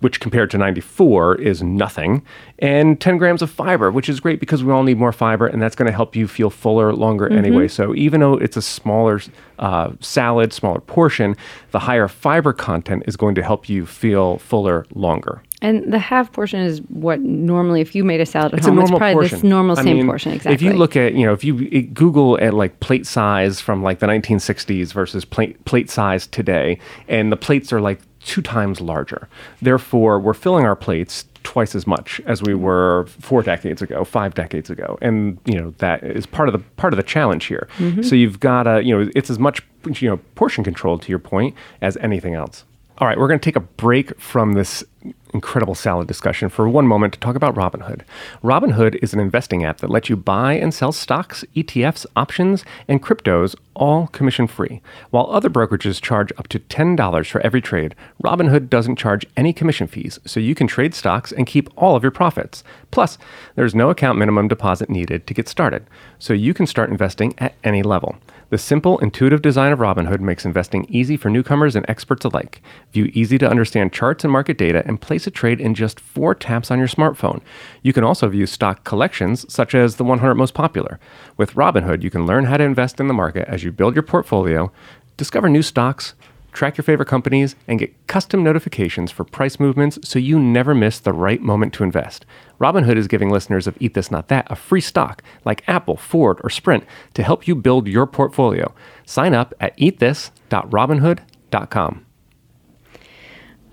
which 0.00 0.20
compared 0.20 0.50
to 0.50 0.58
94 0.58 1.36
is 1.36 1.62
nothing, 1.62 2.22
and 2.58 3.00
10 3.00 3.16
grams 3.18 3.40
of 3.40 3.50
fiber, 3.50 3.90
which 3.90 4.08
is 4.08 4.20
great 4.20 4.40
because 4.40 4.62
we 4.64 4.72
all 4.72 4.82
need 4.82 4.98
more 4.98 5.12
fiber, 5.12 5.46
and 5.46 5.62
that's 5.62 5.74
going 5.76 5.86
to 5.86 5.92
help 5.92 6.14
you 6.16 6.28
feel 6.28 6.50
fuller 6.50 6.92
longer 6.92 7.26
Mm-hmm. 7.28 7.38
anyway. 7.38 7.68
So 7.68 7.94
even 7.94 8.20
though 8.20 8.34
it's 8.34 8.56
a 8.56 8.62
smaller 8.62 9.20
uh, 9.58 9.92
salad, 10.00 10.52
smaller 10.52 10.80
portion, 10.80 11.36
the 11.70 11.78
higher 11.78 12.08
fiber 12.08 12.52
content 12.52 13.04
is 13.06 13.16
going 13.16 13.34
to 13.36 13.42
help 13.42 13.68
you 13.68 13.86
feel 13.86 14.38
fuller 14.38 14.84
longer. 14.94 15.42
And 15.62 15.92
the 15.92 15.98
half 15.98 16.32
portion 16.32 16.60
is 16.60 16.80
what 16.88 17.20
normally, 17.20 17.82
if 17.82 17.94
you 17.94 18.02
made 18.02 18.20
a 18.22 18.26
salad 18.26 18.54
at 18.54 18.58
It's 18.60 18.66
a 18.66 18.70
home, 18.70 18.76
normal 18.78 18.94
it's 18.96 18.98
probably 18.98 19.14
portion. 19.14 19.36
this 19.36 19.44
normal 19.44 19.78
I 19.78 19.82
same 19.82 19.96
mean, 19.98 20.06
portion. 20.06 20.32
Exactly. 20.32 20.54
If 20.54 20.62
you 20.62 20.72
look 20.72 20.96
at, 20.96 21.12
you 21.12 21.26
know, 21.26 21.34
if 21.34 21.44
you 21.44 21.82
Google 21.82 22.38
at 22.40 22.54
like 22.54 22.80
plate 22.80 23.06
size 23.06 23.60
from 23.60 23.82
like 23.82 23.98
the 23.98 24.06
1960s 24.06 24.92
versus 24.94 25.26
plate, 25.26 25.62
plate 25.66 25.90
size 25.90 26.26
today, 26.26 26.78
and 27.08 27.30
the 27.30 27.36
plates 27.36 27.74
are 27.74 27.80
like 27.82 28.00
two 28.24 28.42
times 28.42 28.80
larger. 28.80 29.28
Therefore, 29.62 30.18
we're 30.18 30.34
filling 30.34 30.64
our 30.64 30.76
plates 30.76 31.24
twice 31.42 31.74
as 31.74 31.86
much 31.86 32.20
as 32.26 32.42
we 32.42 32.54
were 32.54 33.06
four 33.06 33.42
decades 33.42 33.80
ago, 33.80 34.04
five 34.04 34.34
decades 34.34 34.70
ago, 34.70 34.98
and 35.00 35.38
you 35.44 35.60
know 35.60 35.74
that 35.78 36.02
is 36.02 36.26
part 36.26 36.48
of 36.48 36.52
the 36.52 36.58
part 36.76 36.92
of 36.92 36.96
the 36.96 37.02
challenge 37.02 37.46
here. 37.46 37.68
Mm-hmm. 37.78 38.02
So 38.02 38.14
you've 38.14 38.40
got 38.40 38.64
to, 38.64 38.84
you 38.84 38.96
know, 38.96 39.10
it's 39.14 39.30
as 39.30 39.38
much 39.38 39.62
you 40.00 40.08
know 40.08 40.18
portion 40.34 40.64
control 40.64 40.98
to 40.98 41.08
your 41.08 41.18
point 41.18 41.54
as 41.80 41.96
anything 41.98 42.34
else. 42.34 42.64
All 42.98 43.08
right, 43.08 43.18
we're 43.18 43.28
going 43.28 43.40
to 43.40 43.44
take 43.44 43.56
a 43.56 43.60
break 43.60 44.18
from 44.20 44.52
this 44.52 44.84
incredible 45.32 45.74
salad 45.74 46.08
discussion 46.08 46.48
for 46.48 46.68
one 46.68 46.86
moment 46.86 47.12
to 47.14 47.20
talk 47.20 47.36
about 47.36 47.54
Robinhood. 47.54 48.02
Robinhood 48.42 48.98
is 49.02 49.12
an 49.12 49.20
investing 49.20 49.64
app 49.64 49.78
that 49.78 49.90
lets 49.90 50.08
you 50.08 50.16
buy 50.16 50.54
and 50.54 50.72
sell 50.72 50.92
stocks, 50.92 51.44
ETFs, 51.54 52.06
options, 52.16 52.64
and 52.88 53.02
cryptos 53.02 53.54
all 53.74 54.08
commission 54.08 54.46
free. 54.46 54.82
While 55.10 55.30
other 55.30 55.48
brokerages 55.48 56.00
charge 56.00 56.32
up 56.36 56.48
to 56.48 56.58
$10 56.58 57.30
for 57.30 57.40
every 57.40 57.60
trade, 57.60 57.94
Robinhood 58.22 58.68
doesn't 58.68 58.96
charge 58.96 59.26
any 59.36 59.52
commission 59.52 59.86
fees, 59.86 60.18
so 60.24 60.40
you 60.40 60.54
can 60.54 60.66
trade 60.66 60.94
stocks 60.94 61.32
and 61.32 61.46
keep 61.46 61.70
all 61.76 61.96
of 61.96 62.02
your 62.02 62.10
profits. 62.10 62.62
Plus, 62.90 63.16
there's 63.54 63.74
no 63.74 63.90
account 63.90 64.18
minimum 64.18 64.48
deposit 64.48 64.90
needed 64.90 65.26
to 65.26 65.34
get 65.34 65.48
started, 65.48 65.86
so 66.18 66.32
you 66.32 66.52
can 66.52 66.66
start 66.66 66.90
investing 66.90 67.34
at 67.38 67.54
any 67.64 67.82
level. 67.82 68.16
The 68.50 68.58
simple, 68.58 68.98
intuitive 68.98 69.42
design 69.42 69.70
of 69.70 69.78
Robinhood 69.78 70.18
makes 70.18 70.44
investing 70.44 70.84
easy 70.88 71.16
for 71.16 71.30
newcomers 71.30 71.76
and 71.76 71.86
experts 71.88 72.24
alike. 72.24 72.60
View 72.92 73.08
easy 73.14 73.38
to 73.38 73.48
understand 73.48 73.92
charts 73.92 74.24
and 74.24 74.32
market 74.32 74.58
data 74.58 74.82
and 74.86 75.00
place 75.00 75.28
a 75.28 75.30
trade 75.30 75.60
in 75.60 75.72
just 75.72 76.00
four 76.00 76.34
taps 76.34 76.68
on 76.68 76.80
your 76.80 76.88
smartphone. 76.88 77.42
You 77.82 77.92
can 77.92 78.02
also 78.02 78.28
view 78.28 78.46
stock 78.46 78.82
collections, 78.82 79.46
such 79.48 79.72
as 79.72 79.96
the 79.96 80.04
100 80.04 80.34
most 80.34 80.52
popular. 80.52 80.98
With 81.36 81.54
Robinhood, 81.54 82.02
you 82.02 82.10
can 82.10 82.26
learn 82.26 82.46
how 82.46 82.56
to 82.56 82.64
invest 82.64 82.98
in 82.98 83.06
the 83.06 83.14
market 83.14 83.46
as 83.48 83.62
you 83.62 83.70
build 83.70 83.94
your 83.94 84.02
portfolio, 84.02 84.72
discover 85.16 85.48
new 85.48 85.62
stocks, 85.62 86.14
track 86.52 86.76
your 86.76 86.84
favorite 86.84 87.08
companies, 87.08 87.56
and 87.66 87.78
get 87.78 88.06
custom 88.06 88.42
notifications 88.42 89.10
for 89.10 89.24
price 89.24 89.58
movements 89.60 89.98
so 90.02 90.18
you 90.18 90.38
never 90.38 90.74
miss 90.74 90.98
the 90.98 91.12
right 91.12 91.40
moment 91.40 91.72
to 91.74 91.84
invest. 91.84 92.24
Robinhood 92.60 92.96
is 92.96 93.08
giving 93.08 93.30
listeners 93.30 93.66
of 93.66 93.76
Eat 93.80 93.94
This 93.94 94.10
Not 94.10 94.28
That 94.28 94.46
a 94.50 94.56
free 94.56 94.80
stock 94.80 95.22
like 95.44 95.68
Apple, 95.68 95.96
Ford, 95.96 96.40
or 96.44 96.50
Sprint 96.50 96.84
to 97.14 97.22
help 97.22 97.48
you 97.48 97.54
build 97.54 97.86
your 97.86 98.06
portfolio. 98.06 98.74
Sign 99.06 99.34
up 99.34 99.54
at 99.60 99.76
eatthis.robinhood.com. 99.78 102.06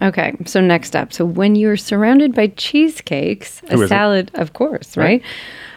Okay, 0.02 0.36
so 0.46 0.62
next 0.62 0.96
up. 0.96 1.12
So 1.12 1.26
when 1.26 1.56
you're 1.56 1.78
surrounded 1.78 2.36
by 2.36 2.48
cheesecakes, 2.48 3.62
Who 3.72 3.82
a 3.82 3.88
salad, 3.88 4.32
of 4.36 4.54
course, 4.54 4.96
Right. 4.96 5.04
right? 5.06 5.24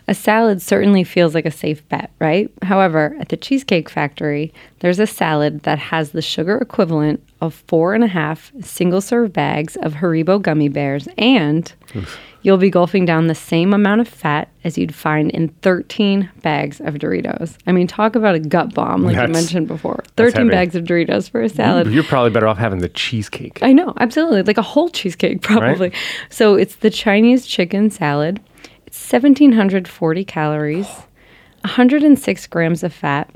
A 0.08 0.14
salad 0.14 0.60
certainly 0.60 1.04
feels 1.04 1.34
like 1.36 1.46
a 1.46 1.50
safe 1.52 1.88
bet, 1.88 2.10
right? 2.18 2.50
However, 2.62 3.16
at 3.20 3.28
the 3.28 3.36
Cheesecake 3.36 3.88
Factory, 3.88 4.52
there's 4.80 4.98
a 4.98 5.06
salad 5.06 5.62
that 5.62 5.78
has 5.78 6.10
the 6.10 6.20
sugar 6.22 6.58
equivalent 6.58 7.22
of 7.40 7.54
four 7.68 7.94
and 7.94 8.02
a 8.02 8.08
half 8.08 8.50
single 8.60 9.00
serve 9.00 9.32
bags 9.32 9.76
of 9.76 9.94
Haribo 9.94 10.42
gummy 10.42 10.68
bears, 10.68 11.06
and 11.16 11.72
you'll 12.42 12.56
be 12.56 12.70
gulping 12.70 13.04
down 13.04 13.26
the 13.26 13.34
same 13.34 13.72
amount 13.74 14.00
of 14.00 14.08
fat 14.08 14.48
as 14.64 14.78
you'd 14.78 14.94
find 14.94 15.30
in 15.30 15.48
13 15.62 16.30
bags 16.42 16.80
of 16.80 16.94
Doritos. 16.94 17.56
I 17.66 17.72
mean, 17.72 17.86
talk 17.86 18.14
about 18.16 18.34
a 18.34 18.38
gut 18.40 18.74
bomb, 18.74 19.02
like 19.02 19.12
you 19.14 19.20
That's- 19.20 19.34
mentioned 19.34 19.68
before. 19.68 20.02
13 20.16 20.48
bags 20.48 20.74
of 20.74 20.84
Doritos 20.84 21.30
for 21.30 21.42
a 21.42 21.48
salad. 21.48 21.88
You're 21.92 22.02
probably 22.04 22.30
better 22.30 22.48
off 22.48 22.58
having 22.58 22.78
the 22.80 22.88
cheesecake. 22.88 23.58
I 23.62 23.72
know, 23.72 23.92
absolutely. 23.98 24.42
Like 24.42 24.58
a 24.58 24.62
whole 24.62 24.88
cheesecake, 24.88 25.42
probably. 25.42 25.92
So 26.30 26.54
it's 26.54 26.76
the 26.76 26.90
Chinese 26.90 27.46
chicken 27.46 27.90
salad. 27.90 28.40
It's 28.86 29.12
1,740 29.12 30.24
calories, 30.24 30.88
106 31.62 32.46
grams 32.48 32.82
of 32.82 32.92
fat, 32.92 33.30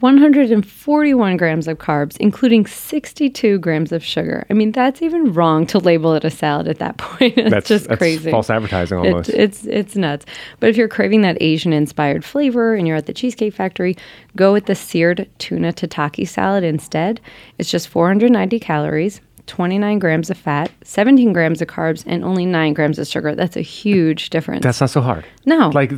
141 0.00 1.36
grams 1.36 1.66
of 1.68 1.78
carbs, 1.78 2.16
including 2.18 2.66
62 2.66 3.58
grams 3.58 3.92
of 3.92 4.04
sugar. 4.04 4.46
I 4.48 4.52
mean, 4.54 4.72
that's 4.72 5.02
even 5.02 5.32
wrong 5.32 5.66
to 5.66 5.78
label 5.78 6.14
it 6.14 6.24
a 6.24 6.30
salad 6.30 6.68
at 6.68 6.78
that 6.78 6.96
point. 6.98 7.36
it's 7.36 7.50
That's 7.50 7.68
just 7.68 7.88
that's 7.88 7.98
crazy. 7.98 8.30
false 8.30 8.48
advertising 8.50 9.04
It- 9.04 9.08
almost. 9.08 9.30
it's 9.30 9.64
it's 9.66 9.96
nuts. 9.96 10.24
But 10.60 10.70
if 10.70 10.76
you're 10.76 10.88
craving 10.88 11.22
that 11.22 11.36
Asian 11.40 11.72
inspired 11.72 12.24
flavor 12.24 12.74
and 12.74 12.86
you're 12.86 12.96
at 12.96 13.06
the 13.06 13.12
Cheesecake 13.12 13.54
Factory, 13.54 13.96
go 14.36 14.52
with 14.52 14.66
the 14.66 14.74
seared 14.74 15.28
tuna 15.38 15.72
tataki 15.72 16.26
salad 16.26 16.64
instead. 16.64 17.20
It's 17.58 17.70
just 17.70 17.88
490 17.88 18.58
calories, 18.60 19.20
29 19.48 19.98
grams 19.98 20.30
of 20.30 20.36
fat, 20.38 20.70
17 20.84 21.32
grams 21.32 21.60
of 21.60 21.68
carbs, 21.68 22.04
and 22.06 22.24
only 22.24 22.46
9 22.46 22.72
grams 22.74 22.98
of 22.98 23.06
sugar. 23.08 23.34
That's 23.34 23.56
a 23.56 23.62
huge 23.62 24.30
difference. 24.30 24.62
That's 24.62 24.80
not 24.80 24.90
so 24.90 25.00
hard. 25.00 25.24
No. 25.44 25.70
Like, 25.70 25.90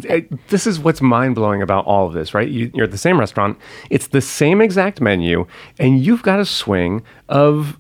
this 0.49 0.66
is 0.66 0.78
what's 0.78 1.02
mind 1.02 1.35
blowing 1.35 1.61
about 1.61 1.85
all 1.85 2.07
of 2.07 2.14
this, 2.14 2.33
right? 2.33 2.49
You, 2.49 2.71
you're 2.75 2.85
at 2.85 2.90
the 2.90 2.99
same 2.99 3.21
restaurant, 3.21 3.59
it's 3.90 4.09
the 4.09 4.21
same 4.21 4.61
exact 4.61 5.00
menu, 5.00 5.47
and 5.78 6.02
you've 6.02 6.23
got 6.23 6.40
a 6.40 6.47
swing 6.47 7.02
of 7.28 7.78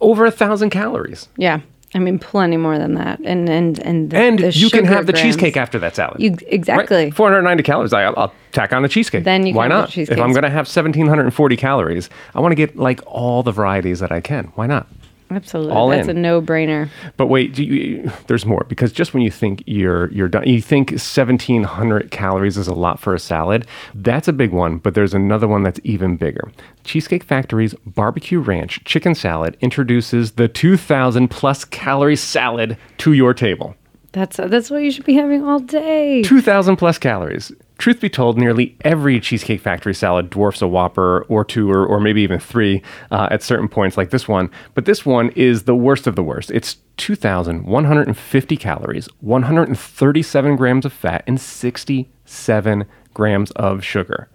over 0.00 0.24
a 0.24 0.30
thousand 0.30 0.70
calories. 0.70 1.28
yeah. 1.36 1.60
I 1.92 1.98
mean, 1.98 2.18
plenty 2.20 2.56
more 2.56 2.78
than 2.78 2.94
that. 2.94 3.18
And 3.20 3.48
and 3.48 3.78
and 3.80 4.10
the, 4.10 4.16
And 4.16 4.38
the 4.38 4.50
you 4.50 4.70
can 4.70 4.84
have 4.84 5.06
the 5.06 5.12
grams- 5.12 5.24
cheesecake 5.24 5.56
after 5.56 5.78
that 5.80 5.96
salad. 5.96 6.20
You- 6.20 6.36
exactly. 6.46 7.10
490 7.10 7.62
calories. 7.64 7.92
I, 7.92 8.04
I'll 8.04 8.32
tack 8.52 8.72
on 8.72 8.84
a 8.84 8.88
cheesecake. 8.88 9.24
Then 9.24 9.44
you 9.44 9.52
can 9.52 9.56
Why 9.56 9.64
have 9.68 9.92
the 9.92 10.00
not? 10.00 10.10
If. 10.12 10.20
I'm 10.20 10.32
going 10.32 10.42
to 10.44 10.50
have 10.50 10.66
1,740 10.66 11.56
calories, 11.56 12.08
I 12.34 12.40
want 12.40 12.52
to 12.52 12.56
get 12.56 12.76
like 12.76 13.00
all 13.06 13.42
the 13.42 13.52
varieties 13.52 13.98
that 14.00 14.12
I 14.12 14.20
can. 14.20 14.52
Why 14.54 14.66
not? 14.66 14.86
Absolutely. 15.30 15.72
all 15.72 15.88
That's 15.88 16.08
in. 16.08 16.16
a 16.16 16.20
no 16.20 16.42
brainer. 16.42 16.88
But 17.16 17.28
wait, 17.28 17.54
do 17.54 17.62
you, 17.62 18.10
there's 18.26 18.44
more 18.44 18.64
because 18.68 18.92
just 18.92 19.14
when 19.14 19.22
you 19.22 19.30
think 19.30 19.62
you're 19.66 20.10
you're 20.10 20.28
done, 20.28 20.46
you 20.46 20.60
think 20.60 20.90
1,700 20.90 22.10
calories 22.10 22.56
is 22.56 22.66
a 22.66 22.74
lot 22.74 22.98
for 22.98 23.14
a 23.14 23.18
salad. 23.18 23.66
That's 23.94 24.28
a 24.28 24.32
big 24.32 24.52
one, 24.52 24.78
but 24.78 24.94
there's 24.94 25.14
another 25.14 25.46
one 25.46 25.62
that's 25.62 25.80
even 25.84 26.16
bigger. 26.16 26.50
Cheesecake 26.84 27.22
Factory's 27.22 27.74
barbecue 27.86 28.40
ranch 28.40 28.82
chicken 28.84 29.14
salad 29.14 29.56
introduces 29.60 30.32
the 30.32 30.48
2,000 30.48 31.28
plus 31.28 31.64
calorie 31.64 32.16
salad 32.16 32.76
to 32.98 33.12
your 33.12 33.32
table. 33.34 33.76
That's 34.12 34.36
that's 34.38 34.70
what 34.70 34.82
you 34.82 34.90
should 34.90 35.04
be 35.04 35.14
having 35.14 35.44
all 35.44 35.60
day. 35.60 36.22
2,000 36.22 36.76
plus 36.76 36.98
calories. 36.98 37.52
Truth 37.80 38.00
be 38.00 38.10
told, 38.10 38.36
nearly 38.36 38.76
every 38.82 39.18
Cheesecake 39.20 39.62
Factory 39.62 39.94
salad 39.94 40.28
dwarfs 40.28 40.60
a 40.60 40.68
Whopper 40.68 41.24
or 41.30 41.46
two 41.46 41.70
or, 41.72 41.86
or 41.86 41.98
maybe 41.98 42.20
even 42.20 42.38
three 42.38 42.82
uh, 43.10 43.28
at 43.30 43.42
certain 43.42 43.68
points, 43.68 43.96
like 43.96 44.10
this 44.10 44.28
one. 44.28 44.50
But 44.74 44.84
this 44.84 45.06
one 45.06 45.30
is 45.30 45.62
the 45.62 45.74
worst 45.74 46.06
of 46.06 46.14
the 46.14 46.22
worst. 46.22 46.50
It's 46.50 46.76
2,150 46.98 48.56
calories, 48.58 49.08
137 49.20 50.56
grams 50.56 50.84
of 50.84 50.92
fat, 50.92 51.24
and 51.26 51.40
67 51.40 52.84
grams 53.14 53.50
of 53.52 53.82
sugar. 53.82 54.28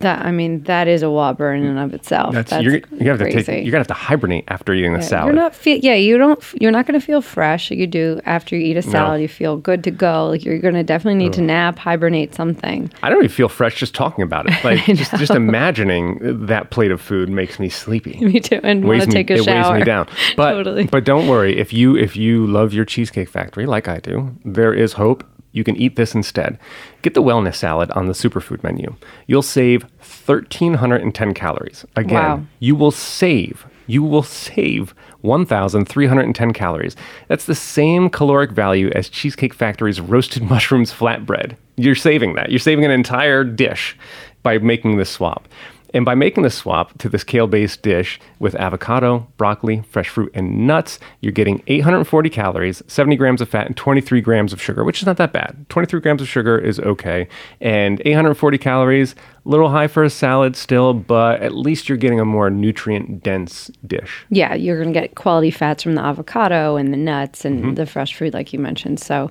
That 0.00 0.24
I 0.24 0.30
mean, 0.30 0.62
that 0.64 0.88
is 0.88 1.02
a 1.02 1.10
whopper 1.10 1.52
in 1.52 1.64
and 1.64 1.78
of 1.78 1.94
itself. 1.94 2.34
That's, 2.34 2.52
you're, 2.52 2.74
you 2.76 3.10
have 3.10 3.18
to 3.18 3.30
take. 3.30 3.64
You're 3.64 3.72
gonna 3.72 3.78
have 3.78 3.86
to 3.88 3.94
hibernate 3.94 4.44
after 4.48 4.72
eating 4.72 4.94
the 4.94 5.02
salad. 5.02 5.26
You're 5.26 5.42
not 5.42 5.54
feel 5.54 5.78
yeah, 5.78 5.94
you 5.94 6.18
don't 6.18 6.42
you're 6.60 6.70
not 6.70 6.86
going 6.86 6.98
to 6.98 7.04
feel 7.04 7.20
fresh. 7.20 7.70
You 7.70 7.86
do 7.86 8.20
after 8.24 8.56
you 8.56 8.64
eat 8.64 8.76
a 8.76 8.82
salad, 8.82 9.20
you 9.20 9.28
feel 9.28 9.56
good 9.56 9.84
to 9.84 9.90
go. 9.90 10.28
Like 10.28 10.44
you're 10.44 10.58
going 10.58 10.74
to 10.74 10.82
definitely 10.82 11.18
need 11.18 11.32
to 11.34 11.42
nap, 11.42 11.78
hibernate 11.78 12.34
something. 12.34 12.90
I 13.02 13.08
don't 13.10 13.18
even 13.18 13.28
feel 13.28 13.48
fresh 13.48 13.76
just 13.76 13.94
talking 13.94 14.22
about 14.22 14.46
it. 14.48 14.54
Like 14.68 14.84
just, 14.84 15.12
just 15.12 15.30
imagining 15.30 16.46
that 16.46 16.70
plate 16.70 16.90
of 16.90 17.00
food 17.00 17.30
makes 17.30 17.58
me 17.58 17.68
sleepy. 17.70 18.18
Me 18.24 18.38
too. 18.40 18.60
And 18.62 18.84
want 18.84 19.02
to 19.02 19.06
take 19.06 19.30
a 19.30 19.34
it 19.34 19.44
shower. 19.44 19.72
weighs 19.72 19.80
me 19.80 19.84
down. 19.84 20.08
But 20.36 20.52
Totally. 20.52 20.84
but 20.86 21.04
don't 21.04 21.26
worry 21.26 21.56
if 21.56 21.72
you 21.72 21.96
if 21.96 22.16
you 22.16 22.46
love 22.46 22.72
your 22.74 22.84
cheesecake 22.84 23.28
factory 23.28 23.66
like 23.66 23.88
I 23.88 23.98
do, 23.98 24.36
there 24.44 24.74
is 24.74 24.94
hope. 24.94 25.24
You 25.58 25.64
can 25.64 25.76
eat 25.76 25.96
this 25.96 26.14
instead. 26.14 26.56
Get 27.02 27.14
the 27.14 27.22
wellness 27.22 27.56
salad 27.56 27.90
on 27.90 28.06
the 28.06 28.12
superfood 28.12 28.62
menu. 28.62 28.94
You'll 29.26 29.42
save 29.42 29.82
1310 30.00 31.34
calories. 31.34 31.84
Again, 31.96 32.14
Wow. 32.22 32.42
you 32.60 32.74
will 32.76 32.92
save 32.92 33.66
you 33.90 34.02
will 34.02 34.22
save 34.22 34.94
1,310 35.22 36.52
calories. 36.52 36.94
That's 37.28 37.46
the 37.46 37.54
same 37.54 38.10
caloric 38.10 38.50
value 38.52 38.90
as 38.94 39.08
Cheesecake 39.08 39.54
Factory's 39.54 39.98
roasted 39.98 40.42
mushrooms 40.50 40.92
flatbread. 40.92 41.56
You're 41.76 41.94
saving 41.94 42.34
that. 42.34 42.50
You're 42.50 42.58
saving 42.58 42.84
an 42.84 42.90
entire 42.90 43.44
dish 43.44 43.96
by 44.42 44.58
making 44.58 44.98
this 44.98 45.08
swap. 45.10 45.48
And 45.94 46.04
by 46.04 46.14
making 46.14 46.42
the 46.42 46.50
swap 46.50 46.96
to 46.98 47.08
this 47.08 47.24
kale 47.24 47.46
based 47.46 47.82
dish 47.82 48.20
with 48.38 48.54
avocado, 48.56 49.26
broccoli, 49.36 49.82
fresh 49.90 50.08
fruit, 50.08 50.30
and 50.34 50.66
nuts, 50.66 50.98
you're 51.20 51.32
getting 51.32 51.62
840 51.66 52.28
calories, 52.30 52.82
70 52.86 53.16
grams 53.16 53.40
of 53.40 53.48
fat, 53.48 53.66
and 53.66 53.76
23 53.76 54.20
grams 54.20 54.52
of 54.52 54.60
sugar, 54.60 54.84
which 54.84 55.00
is 55.00 55.06
not 55.06 55.16
that 55.16 55.32
bad. 55.32 55.66
23 55.68 56.00
grams 56.00 56.20
of 56.20 56.28
sugar 56.28 56.58
is 56.58 56.78
okay. 56.80 57.26
And 57.60 58.02
840 58.04 58.58
calories, 58.58 59.14
a 59.46 59.48
little 59.48 59.70
high 59.70 59.86
for 59.88 60.04
a 60.04 60.10
salad 60.10 60.56
still, 60.56 60.92
but 60.94 61.40
at 61.40 61.54
least 61.54 61.88
you're 61.88 61.96
getting 61.98 62.20
a 62.20 62.24
more 62.24 62.50
nutrient 62.50 63.22
dense 63.22 63.70
dish. 63.86 64.26
Yeah, 64.28 64.54
you're 64.54 64.80
going 64.82 64.92
to 64.92 65.00
get 65.00 65.14
quality 65.14 65.50
fats 65.50 65.82
from 65.82 65.94
the 65.94 66.02
avocado 66.02 66.76
and 66.76 66.92
the 66.92 66.98
nuts 66.98 67.44
and 67.44 67.58
Mm-hmm. 67.58 67.74
the 67.74 67.86
fresh 67.86 68.14
fruit, 68.14 68.34
like 68.34 68.52
you 68.52 68.58
mentioned. 68.58 69.00
So, 69.00 69.30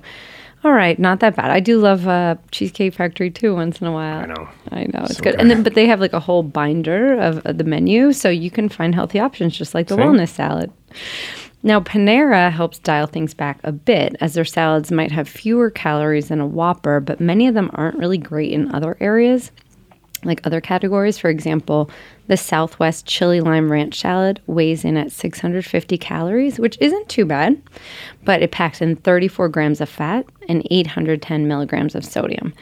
all 0.64 0.72
right, 0.72 0.98
not 0.98 1.20
that 1.20 1.36
bad. 1.36 1.50
I 1.50 1.60
do 1.60 1.78
love 1.78 2.06
uh, 2.08 2.36
Cheesecake 2.50 2.94
Factory 2.94 3.30
too. 3.30 3.54
Once 3.54 3.80
in 3.80 3.86
a 3.86 3.92
while, 3.92 4.22
I 4.22 4.26
know. 4.26 4.48
I 4.72 4.80
know 4.84 5.04
it's 5.04 5.16
So 5.16 5.22
good. 5.22 5.32
good. 5.32 5.40
And 5.40 5.50
then, 5.50 5.62
but 5.62 5.74
they 5.74 5.86
have 5.86 6.00
like 6.00 6.12
a 6.12 6.20
whole 6.20 6.42
binder 6.42 7.18
of, 7.18 7.44
of 7.46 7.58
the 7.58 7.64
menu, 7.64 8.12
so 8.12 8.28
you 8.28 8.50
can 8.50 8.68
find 8.68 8.94
healthy 8.94 9.20
options, 9.20 9.56
just 9.56 9.74
like 9.74 9.86
the 9.88 9.94
See? 9.94 10.00
wellness 10.00 10.28
salad. 10.30 10.72
Now, 11.62 11.80
Panera 11.80 12.52
helps 12.52 12.78
dial 12.78 13.06
things 13.06 13.34
back 13.34 13.58
a 13.64 13.72
bit, 13.72 14.16
as 14.20 14.34
their 14.34 14.44
salads 14.44 14.92
might 14.92 15.10
have 15.10 15.28
fewer 15.28 15.70
calories 15.70 16.28
than 16.28 16.40
a 16.40 16.46
Whopper, 16.46 17.00
but 17.00 17.20
many 17.20 17.48
of 17.48 17.54
them 17.54 17.70
aren't 17.74 17.98
really 17.98 18.18
great 18.18 18.52
in 18.52 18.72
other 18.72 18.96
areas 19.00 19.50
like 20.24 20.46
other 20.46 20.60
categories. 20.60 21.18
For 21.18 21.28
example, 21.30 21.90
the 22.26 22.36
Southwest 22.36 23.06
Chili 23.06 23.40
Lime 23.40 23.70
Ranch 23.70 24.00
salad 24.00 24.40
weighs 24.46 24.84
in 24.84 24.96
at 24.96 25.12
650 25.12 25.98
calories, 25.98 26.58
which 26.58 26.78
isn't 26.80 27.08
too 27.08 27.24
bad, 27.24 27.60
but 28.24 28.42
it 28.42 28.52
packs 28.52 28.80
in 28.80 28.96
34 28.96 29.48
grams 29.48 29.80
of 29.80 29.88
fat 29.88 30.26
and 30.48 30.66
810 30.70 31.48
milligrams 31.48 31.94
of 31.94 32.04
sodium. 32.04 32.52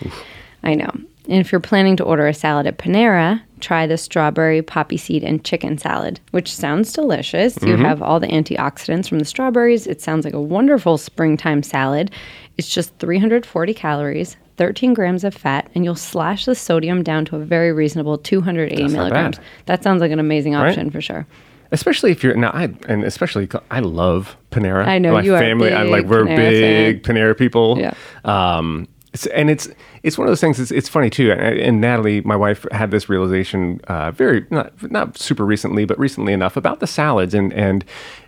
I 0.63 0.75
know. 0.75 0.91
And 1.29 1.41
if 1.41 1.51
you're 1.51 1.61
planning 1.61 1.97
to 1.97 2.05
order 2.05 2.27
a 2.27 2.35
salad 2.35 2.67
at 2.67 2.79
Panera, 2.79 3.43
try 3.61 3.87
the 3.87 3.97
strawberry, 3.97 4.63
poppy 4.63 4.97
seed, 4.97 5.25
and 5.25 5.45
chicken 5.45 5.77
salad, 5.77 6.21
which 6.31 6.55
sounds 6.55 6.93
delicious. 6.93 7.57
You 7.63 7.75
mm-hmm. 7.75 7.85
have 7.85 8.01
all 8.01 8.21
the 8.21 8.29
antioxidants 8.29 9.09
from 9.09 9.19
the 9.19 9.25
strawberries. 9.25 9.87
It 9.87 10.01
sounds 10.01 10.25
like 10.25 10.35
a 10.35 10.41
wonderful 10.41 10.99
springtime 10.99 11.63
salad. 11.63 12.13
It's 12.57 12.69
just 12.69 12.97
340 12.99 13.75
calories, 13.75 14.37
13 14.57 14.95
grams 14.95 15.25
of 15.25 15.35
fat, 15.35 15.71
and 15.75 15.85
you'll 15.85 15.95
slash 15.95 16.45
the 16.45 16.55
sodium 16.55 17.03
down 17.03 17.25
to 17.27 17.37
a 17.37 17.41
very 17.41 17.73
reasonable 17.73 18.19
280 18.19 18.83
That's 18.83 18.93
milligrams. 18.93 19.39
That 19.67 19.83
sounds 19.83 20.01
like 20.01 20.11
an 20.11 20.19
amazing 20.19 20.55
option 20.55 20.91
for 20.91 21.01
sure. 21.01 21.27
Especially 21.73 22.13
if 22.13 22.23
you're 22.23 22.37
now, 22.37 22.51
I 22.51 22.73
and 22.89 23.03
especially 23.05 23.49
I 23.71 23.81
love 23.81 24.37
Panera. 24.53 24.87
I 24.87 24.99
know, 24.99 25.15
my 25.15 25.23
you 25.23 25.35
are 25.35 25.39
a 25.39 25.41
family. 25.41 25.73
I 25.73 25.83
like 25.83 26.07
we're 26.07 26.25
Panera 26.25 26.37
big 26.37 27.03
Panera 27.03 27.37
people. 27.37 27.79
Yeah. 27.79 27.95
Um, 28.25 28.87
it's, 29.17 29.27
and 29.27 29.49
it's 29.51 29.69
it's 30.03 30.19
one 30.19 30.27
of 30.27 30.31
those 30.31 30.41
things. 30.43 30.61
It's, 30.61 30.71
it's 30.71 30.89
funny 30.89 31.09
too. 31.11 31.33
And, 31.33 31.59
and 31.59 31.81
Natalie, 31.81 32.21
my 32.21 32.37
wife, 32.37 32.67
had 32.71 32.91
this 32.91 33.09
realization 33.09 33.81
uh, 33.89 34.11
very 34.11 34.47
not 34.51 34.71
not 34.91 35.17
super 35.19 35.45
recently, 35.45 35.85
but 35.87 35.99
recently 35.99 36.33
enough 36.35 36.57
about 36.57 36.81
the 36.81 36.87
salads. 36.87 37.33
And 37.35 37.53
and 37.55 37.83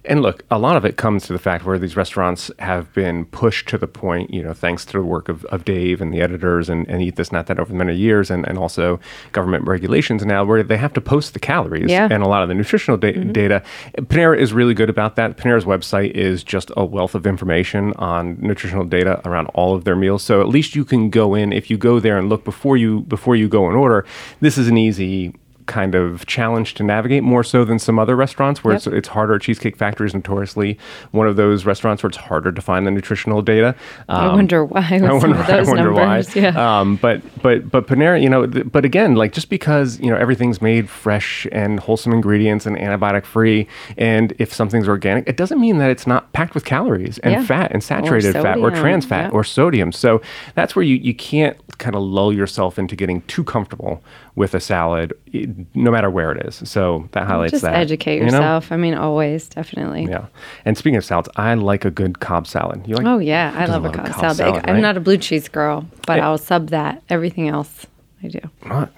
and 0.04 0.23
look, 0.23 0.45
a 0.50 0.59
lot 0.59 0.76
of 0.78 0.87
it 0.87 0.97
comes 0.97 1.26
to 1.26 1.35
the 1.35 1.38
fact 1.38 1.66
where 1.66 1.78
these 1.78 1.95
restaurants 1.95 2.50
have 2.61 2.90
been 2.95 3.26
pushed 3.26 3.68
to 3.68 3.76
the 3.76 3.87
point, 3.87 4.33
you 4.33 4.42
know, 4.42 4.54
thanks 4.54 4.87
to 4.87 4.92
the 4.92 5.02
work 5.02 5.28
of, 5.28 5.45
of 5.47 5.66
Dave 5.66 6.00
and 6.00 6.14
the 6.14 6.23
editors 6.23 6.71
and, 6.71 6.88
and 6.88 7.02
Eat 7.02 7.16
This 7.16 7.30
Not 7.30 7.47
That 7.49 7.59
over 7.59 7.75
many 7.75 7.95
years, 7.95 8.30
and, 8.30 8.49
and 8.49 8.57
also 8.57 8.99
government 9.33 9.66
regulations 9.66 10.25
now, 10.25 10.45
where 10.45 10.62
they 10.62 10.78
have 10.78 10.95
to 10.95 11.02
post 11.02 11.35
the 11.35 11.38
calories 11.40 11.90
Yeah. 11.90 12.09
and 12.11 12.23
a 12.23 12.28
lot 12.28 12.42
of 12.42 12.49
the 12.49 12.54
nutritional 12.54 12.97
da- 12.97 13.12
data. 13.12 13.62
Panera 13.99 14.38
is 14.38 14.54
really 14.54 14.73
good 14.73 14.88
about 14.88 15.16
that. 15.16 15.37
Panera's 15.37 15.66
website 15.66 16.12
is 16.12 16.42
just 16.42 16.71
a 16.76 16.85
wealth 16.87 17.14
of 17.14 17.26
information 17.26 17.92
on 17.95 18.38
nutritional 18.40 18.85
data 18.85 19.21
around 19.28 19.49
all 19.49 19.75
of 19.75 19.85
their 19.85 19.97
meals. 19.97 20.23
So 20.23 20.40
at 20.40 20.49
least 20.49 20.75
you 20.79 20.85
can 20.85 21.11
go 21.11 21.35
in 21.35 21.53
if 21.53 21.69
you 21.71 21.77
go 21.77 21.99
there 21.99 22.17
and 22.19 22.29
look 22.29 22.45
before 22.45 22.77
you 22.77 23.01
before 23.03 23.37
you 23.37 23.49
go 23.49 23.67
and 23.69 23.77
order. 23.77 24.07
This 24.41 24.57
is 24.57 24.69
an 24.69 24.79
easy 24.79 25.35
kind 25.69 25.95
of 25.95 26.27
challenge 26.27 26.75
to 26.75 26.83
navigate 26.83 27.23
more 27.23 27.45
so 27.45 27.65
than 27.65 27.79
some 27.79 27.99
other 28.01 28.17
restaurants 28.17 28.65
where 28.65 28.73
Yep. 28.75 28.79
it's, 28.79 28.87
it's 28.89 29.09
harder. 29.09 29.39
Cheesecake 29.39 29.77
Factory 29.77 30.07
is 30.09 30.15
notoriously 30.15 30.77
one 31.13 31.29
of 31.29 31.37
those 31.37 31.65
restaurants 31.65 32.03
where 32.03 32.09
it's 32.09 32.17
harder 32.19 32.51
to 32.51 32.61
find 32.61 32.87
the 32.87 32.91
nutritional 32.91 33.43
data. 33.43 33.77
I 34.09 34.27
Um, 34.27 34.35
wonder 34.35 34.65
why 34.65 34.81
I 34.91 35.01
wonder, 35.01 35.37
those 35.37 35.49
I 35.69 35.73
wonder 35.73 35.93
numbers. 35.93 36.35
why. 36.35 36.41
Yeah. 36.43 36.81
Um, 36.81 36.97
but 36.97 37.23
but 37.43 37.71
but 37.71 37.87
Panera, 37.87 38.21
you 38.21 38.29
know, 38.29 38.47
th- 38.47 38.67
but 38.73 38.85
again, 38.85 39.15
like 39.15 39.33
just 39.33 39.51
because 39.51 40.01
you 40.01 40.11
know 40.11 40.17
everything's 40.17 40.61
made 40.61 40.89
fresh 40.89 41.47
and 41.53 41.79
wholesome 41.79 42.13
ingredients 42.13 42.67
and 42.67 42.77
antibiotic 42.77 43.25
free, 43.25 43.69
and 43.97 44.33
if 44.39 44.53
something's 44.53 44.89
organic, 44.89 45.29
it 45.29 45.37
doesn't 45.37 45.61
mean 45.61 45.79
that 45.79 45.91
it's 45.91 46.07
not 46.07 46.33
packed 46.33 46.55
with 46.55 46.65
calories 46.65 47.19
and 47.19 47.33
Yeah. 47.33 47.45
fat 47.45 47.71
and 47.73 47.83
saturated 47.85 48.33
fat 48.33 48.59
or 48.59 48.71
trans 48.71 49.05
fat 49.05 49.31
yeah. 49.31 49.37
or 49.37 49.45
sodium. 49.45 49.93
So 49.93 50.21
that's 50.55 50.75
where 50.75 50.83
you 50.83 50.97
you 50.97 51.15
can't 51.15 51.57
kind 51.79 51.95
of 51.95 52.03
lull 52.03 52.33
yourself 52.33 52.79
into 52.79 52.97
getting 52.97 53.21
too 53.23 53.45
comfortable 53.45 54.03
with 54.35 54.55
a 54.55 54.61
salad, 54.61 55.13
i- 55.35 55.47
no 55.75 55.91
matter 55.91 56.11
where 56.11 56.33
it 56.33 56.47
is. 56.47 56.62
So 56.69 57.09
that 57.12 57.27
highlights 57.27 57.53
Just 57.53 57.62
that. 57.65 57.75
educate 57.75 58.17
you 58.17 58.21
know? 58.21 58.27
yourself. 58.27 58.71
I 58.73 58.77
mean, 58.77 58.95
always, 58.95 59.49
definitely. 59.49 60.05
Yeah. 60.05 60.27
And 60.65 60.77
speaking 60.77 60.97
of 60.97 61.05
salads, 61.05 61.29
I 61.37 61.53
like 61.55 61.85
a 61.85 61.91
good 61.91 62.21
Cobb 62.21 62.47
salad. 62.47 62.87
You 62.87 62.97
like? 62.97 63.07
Oh 63.07 63.19
yeah, 63.19 63.53
I 63.57 63.67
love 63.67 63.85
a 63.85 63.88
love 63.88 63.95
a 63.95 63.99
Cobb 63.99 64.07
Cobb 64.07 64.21
salad. 64.21 64.37
salad, 64.37 64.65
I'm 64.69 64.81
not 64.81 64.97
a 64.97 65.00
blue 65.00 65.17
cheese 65.17 65.49
girl, 65.49 65.87
but 66.07 66.19
Yeah. 66.19 66.29
I'll 66.29 66.38
sub 66.38 66.69
that. 66.71 67.03
Everything 67.09 67.49
else, 67.49 67.87
I 68.23 68.27
do. 68.29 68.41
Not, 68.67 68.91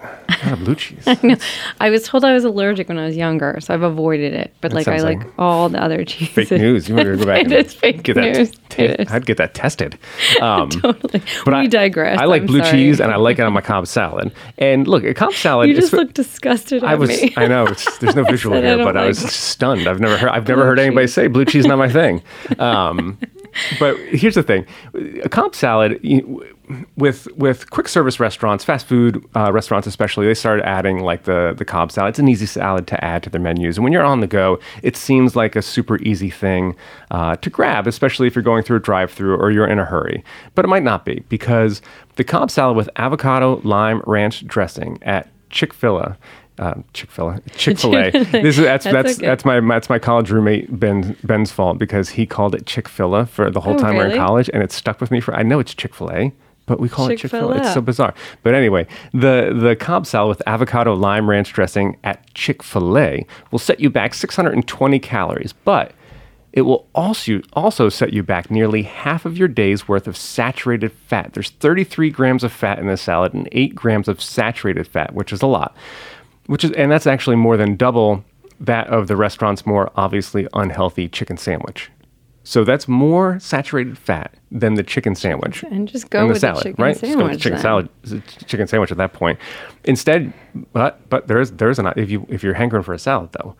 blue 0.63 0.73
cheese. 0.73 1.03
I 1.79 1.91
was 1.91 2.07
told 2.07 2.25
I 2.25 2.33
was 2.33 2.43
allergic 2.43 2.89
when 2.89 2.97
I 2.97 3.05
was 3.05 3.15
younger, 3.15 3.59
so 3.61 3.71
I've 3.71 3.83
avoided 3.83 4.33
it. 4.33 4.51
But 4.61 4.73
like 4.73 4.87
I 4.87 4.97
like, 4.97 5.19
like 5.19 5.27
all 5.37 5.69
the 5.69 5.79
other 5.81 6.03
cheeses. 6.03 6.49
Fake 6.49 6.51
news. 6.51 6.89
You 6.89 6.95
better 6.95 7.15
go 7.15 7.25
back. 7.25 7.41
it 7.41 7.51
and 7.51 7.53
is 7.53 7.73
fake 7.73 8.01
get 8.01 8.17
news. 8.17 8.49
That 8.51 8.69
t- 8.69 8.83
It 8.83 8.99
is. 9.01 9.11
I'd 9.11 9.27
get 9.27 9.37
that 9.37 9.53
tested. 9.53 9.97
Um, 10.41 10.69
totally. 10.69 11.21
but 11.45 11.53
we 11.53 11.59
I 11.59 11.67
digress. 11.67 12.17
I 12.17 12.25
like 12.25 12.41
I'm 12.41 12.47
blue 12.47 12.59
sorry. 12.63 12.71
cheese, 12.71 12.99
and 12.99 13.11
I 13.11 13.17
like 13.17 13.37
it 13.37 13.43
on 13.43 13.53
my 13.53 13.61
Cobb 13.61 13.85
salad. 13.85 14.31
And 14.57 14.87
look, 14.87 15.03
a 15.03 15.13
Cobb 15.13 15.33
salad. 15.33 15.69
You 15.69 15.75
just 15.75 15.93
look 15.93 16.13
disgusted 16.13 16.83
I 16.83 16.93
at 16.93 16.99
was. 16.99 17.09
me. 17.09 17.31
I 17.37 17.47
know. 17.47 17.67
It's, 17.67 17.97
there's 17.99 18.15
no 18.15 18.23
visual 18.23 18.57
I 18.57 18.61
here, 18.61 18.77
but 18.77 18.97
I 18.97 19.05
was 19.05 19.19
stunned. 19.19 19.87
I've 19.87 19.99
never 19.99 20.17
heard. 20.17 20.29
I've 20.29 20.47
never 20.47 20.65
heard 20.65 20.79
anybody 20.79 21.05
cheese. 21.05 21.13
say 21.13 21.27
blue 21.27 21.45
cheese 21.45 21.67
not 21.67 21.77
my 21.77 21.89
thing. 21.89 22.23
Um, 22.57 23.19
but 23.79 23.97
here's 23.97 24.35
the 24.35 24.43
thing: 24.43 24.65
a 25.23 25.29
Cobb 25.29 25.53
salad. 25.53 25.99
You, 26.01 26.43
with 26.97 27.27
with 27.37 27.69
quick 27.69 27.87
service 27.87 28.19
restaurants, 28.19 28.63
fast 28.63 28.85
food 28.87 29.23
uh, 29.35 29.51
restaurants 29.51 29.87
especially, 29.87 30.25
they 30.27 30.33
started 30.33 30.65
adding 30.65 30.99
like 30.99 31.23
the 31.23 31.53
the 31.57 31.65
Cobb 31.65 31.91
salad. 31.91 32.09
It's 32.09 32.19
an 32.19 32.27
easy 32.27 32.45
salad 32.45 32.87
to 32.87 33.03
add 33.03 33.23
to 33.23 33.29
their 33.29 33.41
menus, 33.41 33.77
and 33.77 33.83
when 33.83 33.93
you're 33.93 34.03
on 34.03 34.19
the 34.19 34.27
go, 34.27 34.59
it 34.83 34.95
seems 34.95 35.35
like 35.35 35.55
a 35.55 35.61
super 35.61 35.97
easy 36.01 36.29
thing 36.29 36.75
uh, 37.11 37.35
to 37.37 37.49
grab, 37.49 37.87
especially 37.87 38.27
if 38.27 38.35
you're 38.35 38.43
going 38.43 38.63
through 38.63 38.77
a 38.77 38.81
drive-through 38.81 39.35
or 39.37 39.51
you're 39.51 39.67
in 39.67 39.79
a 39.79 39.85
hurry. 39.85 40.23
But 40.55 40.65
it 40.65 40.67
might 40.67 40.83
not 40.83 41.05
be 41.05 41.23
because 41.29 41.81
the 42.15 42.23
Cobb 42.23 42.51
salad 42.51 42.75
with 42.77 42.89
avocado 42.95 43.61
lime 43.63 44.01
ranch 44.05 44.45
dressing 44.47 44.99
at 45.03 45.29
Chick 45.49 45.73
Fil 45.73 45.97
A. 45.99 46.17
Uh, 46.59 46.75
Chick 46.93 47.09
Fil 47.09 47.29
A, 47.29 47.39
Chick 47.55 47.79
Fil 47.79 47.95
A. 47.97 48.11
This 48.11 48.57
is 48.59 48.63
that's 48.65 48.83
That's 48.83 48.93
that's 48.93 49.17
okay. 49.17 49.25
that's 49.25 49.45
my 49.45 49.59
that's 49.61 49.89
my 49.89 49.97
college 49.97 50.29
roommate 50.29 50.79
Ben 50.79 51.17
Ben's 51.23 51.51
fault 51.51 51.79
because 51.79 52.09
he 52.09 52.27
called 52.27 52.53
it 52.53 52.67
Chick 52.67 52.87
Fil 52.87 53.15
A 53.15 53.25
for 53.25 53.49
the 53.49 53.61
whole 53.61 53.73
Oh, 53.73 53.77
time 53.79 53.93
we 53.93 53.99
we're 53.99 54.09
in 54.11 54.17
college, 54.17 54.47
and 54.53 54.61
it 54.61 54.71
stuck 54.71 55.01
with 55.01 55.09
me 55.09 55.21
for. 55.21 55.33
I 55.33 55.41
know 55.41 55.59
it's 55.59 55.73
Chick 55.73 55.95
Fil 55.95 56.11
A, 56.11 56.31
but 56.65 56.79
we 56.79 56.89
call 56.89 57.09
it 57.09 57.17
Chick 57.17 57.31
Fil 57.31 57.51
A. 57.51 57.57
It's 57.57 57.59
Chick-fil-A. 57.59 57.73
so 57.73 57.81
bizarre. 57.81 58.13
But 58.43 58.53
anyway, 58.53 58.87
the 59.13 59.57
the 59.59 59.75
Cobb 59.75 60.05
salad 60.05 60.29
with 60.29 60.47
avocado 60.47 60.93
lime 60.93 61.29
ranch 61.29 61.53
dressing 61.53 61.97
at 62.03 62.33
Chick 62.33 62.63
Fil 62.63 62.97
A 62.97 63.25
will 63.51 63.59
set 63.59 63.79
you 63.79 63.89
back 63.89 64.13
620 64.13 64.99
calories, 64.99 65.53
but 65.53 65.93
it 66.53 66.61
will 66.61 66.87
also 66.93 67.41
also 67.53 67.89
set 67.89 68.13
you 68.13 68.23
back 68.23 68.51
nearly 68.51 68.83
half 68.83 69.25
of 69.25 69.37
your 69.37 69.47
day's 69.47 69.87
worth 69.87 70.07
of 70.07 70.17
saturated 70.17 70.91
fat. 70.91 71.33
There's 71.33 71.49
33 71.51 72.09
grams 72.09 72.43
of 72.43 72.51
fat 72.51 72.79
in 72.79 72.87
this 72.87 73.01
salad 73.01 73.33
and 73.33 73.47
8 73.51 73.73
grams 73.75 74.07
of 74.07 74.21
saturated 74.21 74.87
fat, 74.87 75.13
which 75.13 75.31
is 75.31 75.41
a 75.41 75.47
lot. 75.47 75.75
Which 76.47 76.63
is 76.63 76.71
and 76.71 76.91
that's 76.91 77.07
actually 77.07 77.37
more 77.37 77.55
than 77.57 77.75
double 77.75 78.25
that 78.59 78.87
of 78.87 79.07
the 79.07 79.15
restaurant's 79.15 79.65
more 79.65 79.91
obviously 79.95 80.47
unhealthy 80.53 81.07
chicken 81.07 81.37
sandwich. 81.37 81.89
So 82.43 82.63
that's 82.63 82.87
more 82.87 83.39
saturated 83.39 83.97
fat 83.97 84.33
than 84.51 84.73
the 84.73 84.83
chicken 84.83 85.13
sandwich 85.13 85.63
And 85.63 85.87
just 85.87 86.09
go 86.09 86.21
and 86.21 86.29
the 86.29 86.33
with 86.33 86.41
the 86.41 86.47
salad, 86.47 86.63
chicken 86.63 86.83
right? 86.83 86.99
Just 86.99 87.17
go 87.17 87.23
with 87.23 87.33
the 87.33 87.37
chicken 87.37 87.59
salad, 87.59 87.89
chicken 88.47 88.67
sandwich 88.67 88.91
at 88.91 88.97
that 88.97 89.13
point. 89.13 89.39
Instead, 89.83 90.33
but 90.73 91.07
but 91.09 91.27
there 91.27 91.39
is 91.39 91.51
there 91.51 91.69
is 91.69 91.77
an 91.77 91.91
if 91.95 92.09
you 92.09 92.25
if 92.29 92.43
you're 92.43 92.55
hankering 92.55 92.83
for 92.83 92.93
a 92.93 92.99
salad 92.99 93.29
though, 93.33 93.55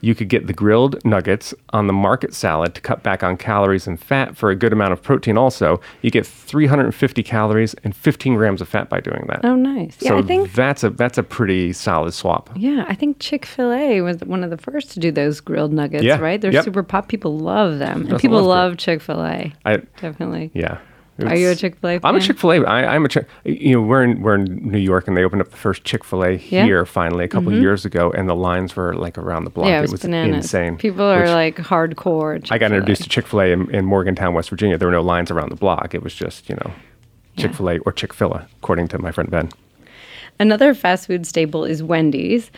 you 0.00 0.14
could 0.14 0.28
get 0.28 0.46
the 0.46 0.52
grilled 0.52 1.04
nuggets 1.04 1.54
on 1.70 1.86
the 1.86 1.92
market 1.92 2.34
salad 2.34 2.74
to 2.74 2.80
cut 2.80 3.02
back 3.02 3.22
on 3.22 3.36
calories 3.36 3.86
and 3.86 3.98
fat 3.98 4.36
for 4.36 4.50
a 4.50 4.56
good 4.56 4.72
amount 4.72 4.92
of 4.92 5.02
protein. 5.02 5.38
Also, 5.38 5.80
you 6.02 6.10
get 6.10 6.26
350 6.26 7.22
calories 7.22 7.74
and 7.84 7.94
15 7.94 8.34
grams 8.34 8.60
of 8.60 8.68
fat 8.68 8.88
by 8.88 9.00
doing 9.00 9.24
that. 9.28 9.44
Oh, 9.44 9.54
nice. 9.54 9.96
Yeah, 10.00 10.16
I 10.16 10.22
think. 10.22 10.52
that's 10.52 10.84
a 10.84 10.90
that's 10.90 11.18
a 11.18 11.22
pretty 11.22 11.72
solid 11.72 12.12
swap. 12.12 12.50
Yeah, 12.56 12.84
I 12.88 12.94
think 12.94 13.18
Chick 13.20 13.46
Fil 13.46 13.72
A 13.72 14.00
was 14.00 14.18
one 14.20 14.44
of 14.44 14.50
the 14.50 14.58
first 14.58 14.90
to 14.92 15.00
do 15.00 15.10
those 15.10 15.40
grilled 15.40 15.72
nuggets. 15.72 16.04
Yeah, 16.04 16.18
Right? 16.18 16.40
They're 16.40 16.52
yep. 16.52 16.64
super 16.64 16.82
pop. 16.82 17.08
People 17.08 17.38
love 17.38 17.78
them, 17.78 18.06
and 18.08 18.20
people 18.20 18.42
love 18.42 18.66
love 18.66 18.76
Chick 18.78 19.00
Fil 19.00 19.24
A. 19.24 19.52
I 19.64 19.76
Definitely. 20.00 20.50
yeah. 20.54 20.78
Are 21.18 21.34
you 21.36 21.48
a 21.50 21.54
Chick 21.54 21.76
Fil 21.76 21.90
A? 21.90 22.00
I'm 22.04 22.16
a? 22.16 22.20
Chick 22.20 22.38
Fil 22.38 22.50
A. 22.52 22.64
I'm 22.66 23.04
a 23.04 23.08
Chick. 23.08 23.26
You 23.44 23.76
know, 23.76 23.82
we're 23.82 24.02
in 24.04 24.20
we're 24.20 24.34
in 24.34 24.70
New 24.70 24.78
York, 24.78 25.08
and 25.08 25.16
they 25.16 25.24
opened 25.24 25.40
up 25.42 25.50
the 25.50 25.56
first 25.56 25.84
Chick 25.84 26.04
Fil 26.04 26.22
A 26.24 26.32
Yeah. 26.32 26.36
Mm-hmm. 26.36 26.66
here 26.66 26.84
finally 26.86 27.24
a 27.24 27.28
couple 27.28 27.52
years 27.52 27.84
ago, 27.84 28.10
and 28.12 28.28
the 28.28 28.34
lines 28.34 28.76
were 28.76 28.94
like 28.94 29.16
around 29.16 29.44
the 29.44 29.50
block. 29.50 29.66
Yeah, 29.68 29.82
it 29.82 29.90
was, 29.90 30.02
bananas. 30.02 30.44
insane. 30.44 30.76
People 30.76 31.04
are 31.04 31.26
like 31.30 31.56
hardcore. 31.56 32.34
I 32.34 32.38
got 32.38 32.46
Chick-fil-A. 32.48 32.66
introduced 32.66 33.02
to 33.04 33.08
Chick 33.08 33.26
Fil 33.26 33.40
A 33.40 33.46
in, 33.52 33.74
in 33.74 33.84
Morgantown, 33.86 34.34
West 34.34 34.50
Virginia. 34.50 34.76
There 34.76 34.88
were 34.88 34.92
no 34.92 35.00
lines 35.02 35.30
around 35.30 35.48
the 35.50 35.56
block. 35.56 35.94
It 35.94 36.02
was 36.02 36.14
just 36.14 36.48
you 36.50 36.56
know, 36.56 36.70
Chick 37.38 37.54
Fil 37.54 37.70
A 37.70 37.78
or 37.78 37.92
Chick 37.92 38.12
Fil 38.12 38.34
A, 38.34 38.46
according 38.58 38.88
to 38.88 38.98
my 38.98 39.10
friend 39.10 39.30
Ben. 39.30 39.48
Another 40.38 40.74
fast 40.74 41.06
food 41.06 41.26
staple 41.26 41.64
is 41.64 41.82
Wendy's. 41.82 42.50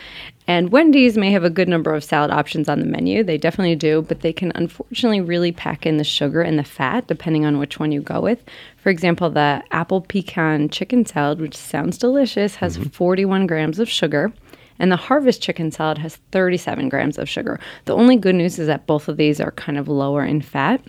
And 0.49 0.73
Wendy's 0.73 1.19
may 1.19 1.31
have 1.33 1.45
a 1.45 1.51
good 1.51 1.69
number 1.69 1.95
of 1.95 2.03
salad 2.03 2.31
options 2.31 2.71
on 2.71 2.81
the 2.81 2.87
menu. 2.87 3.23
They 3.23 3.37
definitely 3.37 3.77
do, 3.77 4.01
but 4.01 4.21
they 4.21 4.33
can 4.33 4.51
unfortunately 4.55 5.21
really 5.21 5.53
pack 5.53 5.85
in 5.85 5.99
the 5.99 6.05
sugar 6.05 6.41
and 6.41 6.59
the 6.59 6.65
fat 6.65 7.07
depending 7.07 7.45
on 7.45 7.59
which 7.59 7.79
one 7.79 7.93
you 7.93 8.01
go 8.01 8.23
with. 8.23 8.43
For 8.79 8.89
example, 8.89 9.29
the 9.29 9.63
apple 9.73 10.01
pecan 10.01 10.71
chicken 10.71 11.05
salad, 11.05 11.39
which 11.39 11.55
sounds 11.55 11.99
delicious, 11.99 12.57
has 12.57 12.79
mm-hmm. 12.79 12.89
41 12.89 13.47
grams 13.47 13.79
of 13.79 13.91
sugar. 13.91 14.33
And 14.79 14.91
the 14.91 14.97
harvest 14.97 15.43
chicken 15.43 15.71
salad 15.71 15.99
has 15.99 16.17
37 16.33 16.89
grams 16.89 17.19
of 17.19 17.29
sugar. 17.29 17.61
The 17.85 17.95
only 17.95 18.17
good 18.17 18.35
news 18.35 18.59
is 18.59 18.69
that 18.69 18.87
both 18.87 19.09
of 19.09 19.19
these 19.19 19.43
are 19.43 19.51
kind 19.51 19.77
of 19.77 19.87
lower 19.87 20.25
in 20.25 20.41
fat. 20.41 20.81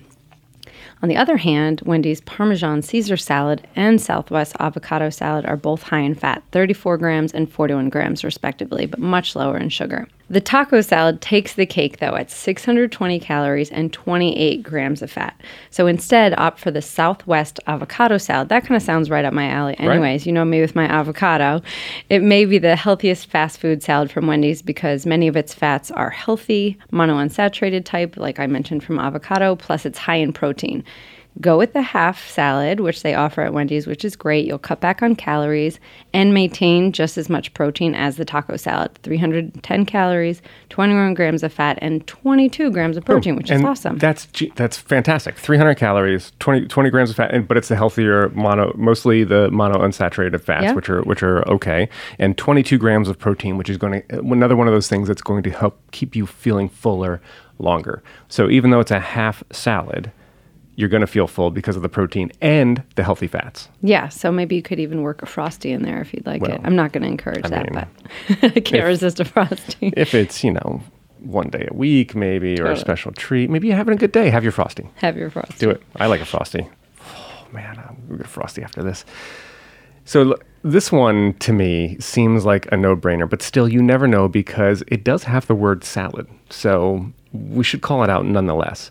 On 1.02 1.10
the 1.10 1.18
other 1.18 1.38
hand, 1.38 1.82
Wendy's 1.86 2.22
Parmesan 2.22 2.82
Caesar 2.82 3.18
salad 3.18 3.68
and 3.76 4.00
Southwest 4.00 4.56
avocado 4.60 5.10
salad 5.10 5.46
are 5.46 5.58
both 5.58 5.84
high 5.84 6.00
in 6.00 6.16
fat, 6.16 6.44
34 6.52 6.98
grams 6.98 7.34
and 7.34 7.52
41 7.52 7.90
grams 7.90 8.24
respectively, 8.24 8.86
but 8.86 9.00
much 9.00 9.36
lower 9.36 9.58
in 9.58 9.70
sugar. 9.70 10.08
The 10.30 10.42
taco 10.42 10.82
salad 10.82 11.22
takes 11.22 11.54
the 11.54 11.66
cake 11.66 11.98
though 11.98 12.16
at 12.16 12.30
620 12.30 13.20
calories 13.20 13.72
and 13.72 13.92
28 13.92 14.62
grams 14.62 15.02
of 15.02 15.12
fat. 15.12 15.40
So 15.72 15.88
instead, 15.88 16.38
opt 16.38 16.60
for 16.60 16.72
the 16.72 16.82
Southwest 16.82 17.60
avocado 17.66 18.18
salad. 18.18 18.50
That 18.50 18.64
kind 18.64 18.76
of 18.76 18.84
sounds 18.84 19.10
right 19.10 19.26
up 19.26 19.34
my 19.34 19.50
alley. 19.50 19.78
Anyways, 19.80 20.26
you 20.26 20.32
know 20.32 20.46
me 20.46 20.62
with 20.62 20.76
my 20.76 20.86
avocado. 20.86 21.62
It 22.10 22.22
may 22.22 22.46
be 22.46 22.60
the 22.60 22.76
healthiest 22.76 23.28
fast 23.28 23.60
food 23.60 23.82
salad 23.82 24.12
from 24.12 24.28
Wendy's 24.28 24.62
because 24.62 25.06
many 25.06 25.28
of 25.28 25.36
its 25.36 25.54
fats 25.54 25.90
are 25.92 26.10
healthy, 26.10 26.78
monounsaturated 26.92 27.86
type, 27.86 28.18
like 28.18 28.40
I 28.40 28.48
mentioned 28.48 28.84
from 28.84 29.00
avocado, 29.00 29.56
plus 29.56 29.86
it's 29.86 29.98
high 29.98 30.18
in 30.18 30.32
protein. 30.34 30.84
Go 31.42 31.58
with 31.58 31.72
the 31.72 31.82
half 31.82 32.30
salad, 32.30 32.82
which 32.82 33.02
they 33.02 33.16
offer 33.16 33.42
at 33.42 33.54
Wendy's, 33.54 33.88
which 33.88 34.04
is 34.04 34.16
great. 34.16 34.46
You'll 34.46 34.58
cut 34.58 34.82
back 34.82 35.02
on 35.02 35.16
calories 35.16 35.80
and 36.14 36.34
maintain 36.34 36.92
just 36.92 37.18
as 37.18 37.30
much 37.30 37.54
protein 37.54 37.96
as 37.96 38.18
the 38.18 38.26
taco 38.26 38.58
salad 38.58 38.94
310 39.04 39.86
calories, 39.86 40.42
21 40.70 41.14
grams 41.14 41.42
of 41.44 41.54
fat, 41.54 41.80
and 41.82 42.06
22 42.08 42.72
grams 42.72 42.98
of 42.98 43.04
oh, 43.04 43.06
protein, 43.06 43.38
which 43.38 43.50
is 43.50 43.64
awesome. 43.64 43.98
That's 43.98 44.28
that's 44.56 44.78
fantastic. 44.78 45.38
300 45.38 45.76
calories, 45.76 46.34
20, 46.40 46.68
20 46.68 46.90
grams 46.90 47.10
of 47.10 47.16
fat, 47.16 47.34
and, 47.34 47.48
but 47.48 47.56
it's 47.56 47.70
the 47.70 47.76
healthier 47.78 48.30
mono, 48.30 48.74
mostly 48.76 49.24
the 49.24 49.50
monounsaturated 49.50 50.42
fats, 50.42 50.64
Yeah. 50.64 50.74
which 50.74 50.90
are 50.90 51.02
which 51.04 51.24
are 51.24 51.48
okay, 51.50 51.88
and 52.18 52.38
22 52.38 52.78
grams 52.78 53.08
of 53.08 53.18
protein, 53.18 53.58
which 53.58 53.70
is 53.70 53.78
going 53.78 54.02
to 54.10 54.20
another 54.20 54.58
one 54.58 54.68
of 54.68 54.74
those 54.74 54.90
things 54.90 55.08
that's 55.08 55.22
going 55.22 55.44
to 55.44 55.52
help 55.52 55.80
keep 55.92 56.16
you 56.16 56.26
feeling 56.26 56.68
fuller 56.68 57.22
longer. 57.60 58.04
So 58.28 58.50
even 58.50 58.72
though 58.72 58.80
it's 58.80 58.92
a 58.92 59.00
half 59.00 59.44
salad, 59.52 60.12
you're 60.80 60.88
going 60.88 61.02
to 61.02 61.08
feel 61.08 61.28
full 61.28 61.52
because 61.52 61.76
of 61.76 61.82
the 61.82 61.90
protein 61.90 62.32
and 62.40 62.82
the 62.96 63.04
healthy 63.04 63.28
fats. 63.28 63.68
yeah, 63.82 64.08
so 64.08 64.32
maybe 64.32 64.56
you 64.56 64.62
could 64.62 64.80
even 64.80 65.02
work 65.02 65.22
a 65.22 65.26
frosty 65.26 65.72
in 65.74 65.82
there 65.84 66.00
if 66.00 66.14
you'd 66.14 66.26
like 66.26 66.42
Well, 66.42 66.52
it. 66.54 66.62
I'm 66.64 66.76
not 66.76 66.94
going 66.94 67.04
to 67.04 67.10
encourage 67.10 67.44
I 67.46 67.50
that, 67.50 67.70
mean, 67.74 67.86
but 68.42 68.44
I 68.56 68.60
can't 68.62 68.86
resist 68.86 69.20
a 69.20 69.26
frosty. 69.26 69.92
If 69.98 70.14
it's 70.14 70.42
you 70.42 70.54
know 70.54 70.82
one 71.20 71.50
day 71.50 71.68
a 71.70 71.74
week 71.74 72.16
maybe 72.16 72.62
or 72.62 72.68
a 72.72 72.78
special 72.78 73.12
treat, 73.12 73.50
maybe 73.50 73.68
you're 73.68 73.76
having 73.76 73.94
a 73.94 73.98
good 73.98 74.14
day, 74.14 74.30
have 74.30 74.44
your 74.44 74.54
frosty. 74.54 74.88
Have 74.96 75.18
your 75.18 75.30
frosty. 75.30 75.58
Do 75.58 75.70
it. 75.70 75.84
I 75.98 76.06
like 76.08 76.22
a 76.22 76.26
frosty. 76.26 76.66
Oh 77.04 77.48
man, 77.52 77.78
I'm 77.78 77.98
gonna 78.08 78.18
get 78.20 78.26
a 78.28 78.30
frosty 78.30 78.64
after 78.64 78.82
this. 78.82 79.04
So 80.06 80.38
this 80.64 80.92
one 80.94 81.34
to 81.40 81.52
me 81.52 81.98
seems 82.00 82.46
like 82.46 82.72
a 82.72 82.78
no-brainer, 82.78 83.30
but 83.30 83.42
still, 83.42 83.68
you 83.68 83.82
never 83.82 84.08
know 84.08 84.28
because 84.30 84.82
it 84.88 85.04
does 85.04 85.24
have 85.26 85.46
the 85.48 85.56
word 85.56 85.84
salad. 85.84 86.28
So 86.50 87.12
we 87.34 87.64
should 87.66 87.82
call 87.82 88.04
it 88.06 88.10
out 88.10 88.26
nonetheless. 88.26 88.90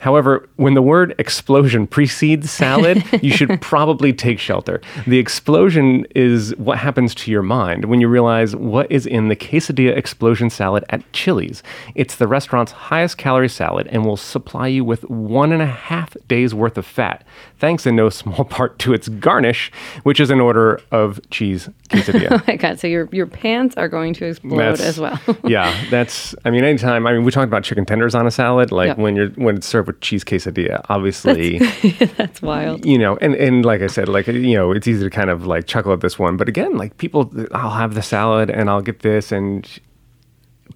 However, 0.00 0.46
when 0.56 0.74
the 0.74 0.82
word 0.82 1.14
explosion 1.18 1.86
precedes 1.86 2.50
salad, 2.50 3.02
you 3.22 3.30
should 3.30 3.60
probably 3.60 4.12
take 4.12 4.38
shelter. 4.38 4.80
The 5.06 5.18
explosion 5.18 6.06
is 6.14 6.54
what 6.56 6.78
happens 6.78 7.14
to 7.16 7.30
your 7.30 7.42
mind 7.42 7.86
when 7.86 8.00
you 8.00 8.08
realize 8.08 8.54
what 8.54 8.90
is 8.92 9.06
in 9.06 9.28
the 9.28 9.36
quesadilla 9.36 9.96
explosion 9.96 10.50
salad 10.50 10.84
at 10.90 11.10
Chili's. 11.12 11.62
It's 11.94 12.16
the 12.16 12.26
restaurant's 12.26 12.72
highest 12.72 13.16
calorie 13.18 13.48
salad 13.48 13.86
and 13.88 14.04
will 14.04 14.16
supply 14.16 14.66
you 14.66 14.84
with 14.84 15.08
one 15.08 15.52
and 15.52 15.62
a 15.62 15.66
half 15.66 16.16
days 16.28 16.54
worth 16.54 16.76
of 16.76 16.84
fat, 16.84 17.24
thanks 17.58 17.86
in 17.86 17.96
no 17.96 18.10
small 18.10 18.44
part 18.44 18.78
to 18.80 18.92
its 18.92 19.08
garnish, 19.08 19.70
which 20.02 20.20
is 20.20 20.30
an 20.30 20.40
order 20.40 20.80
of 20.90 21.18
cheese 21.30 21.68
quesadilla. 21.88 22.24
Oh 22.34 22.42
my 22.48 22.56
god! 22.56 22.78
So 22.80 22.86
your 22.88 23.08
your 23.12 23.26
pants 23.26 23.76
are 23.76 23.88
going 23.88 24.12
to 24.14 24.26
explode 24.26 24.58
That's- 24.58 24.80
as 24.80 24.98
well. 25.00 25.18
yeah, 25.44 25.72
that's. 25.90 26.34
I 26.44 26.50
mean, 26.50 26.64
anytime. 26.64 27.06
I 27.06 27.12
mean, 27.12 27.24
we 27.24 27.30
talked 27.30 27.46
about 27.48 27.62
chicken 27.64 27.84
tenders 27.86 28.14
on 28.14 28.26
a 28.26 28.30
salad. 28.30 28.72
Like 28.72 28.88
Yep. 28.88 28.98
when 28.98 29.16
you're 29.16 29.28
when 29.30 29.56
it's 29.56 29.66
served 29.66 29.83
with 29.86 30.00
cheese 30.00 30.24
quesadilla, 30.24 30.84
obviously, 30.88 31.58
That's 32.16 32.40
wild. 32.42 32.84
you 32.84 32.98
know, 32.98 33.16
and 33.20 33.34
and 33.34 33.64
like 33.64 33.82
I 33.82 33.86
said, 33.88 34.08
like 34.08 34.26
you 34.26 34.54
know, 34.56 34.72
it's 34.72 34.86
easy 34.88 35.04
to 35.04 35.10
kind 35.10 35.30
of 35.30 35.46
like 35.46 35.66
chuckle 35.66 35.92
at 35.92 36.00
this 36.00 36.18
one, 36.18 36.36
but 36.36 36.48
again, 36.48 36.76
like 36.76 36.96
people, 36.98 37.32
I'll 37.52 37.70
have 37.70 37.94
the 37.94 38.02
salad 38.02 38.50
and 38.50 38.68
I'll 38.70 38.82
get 38.82 39.00
this, 39.00 39.32
and 39.32 39.68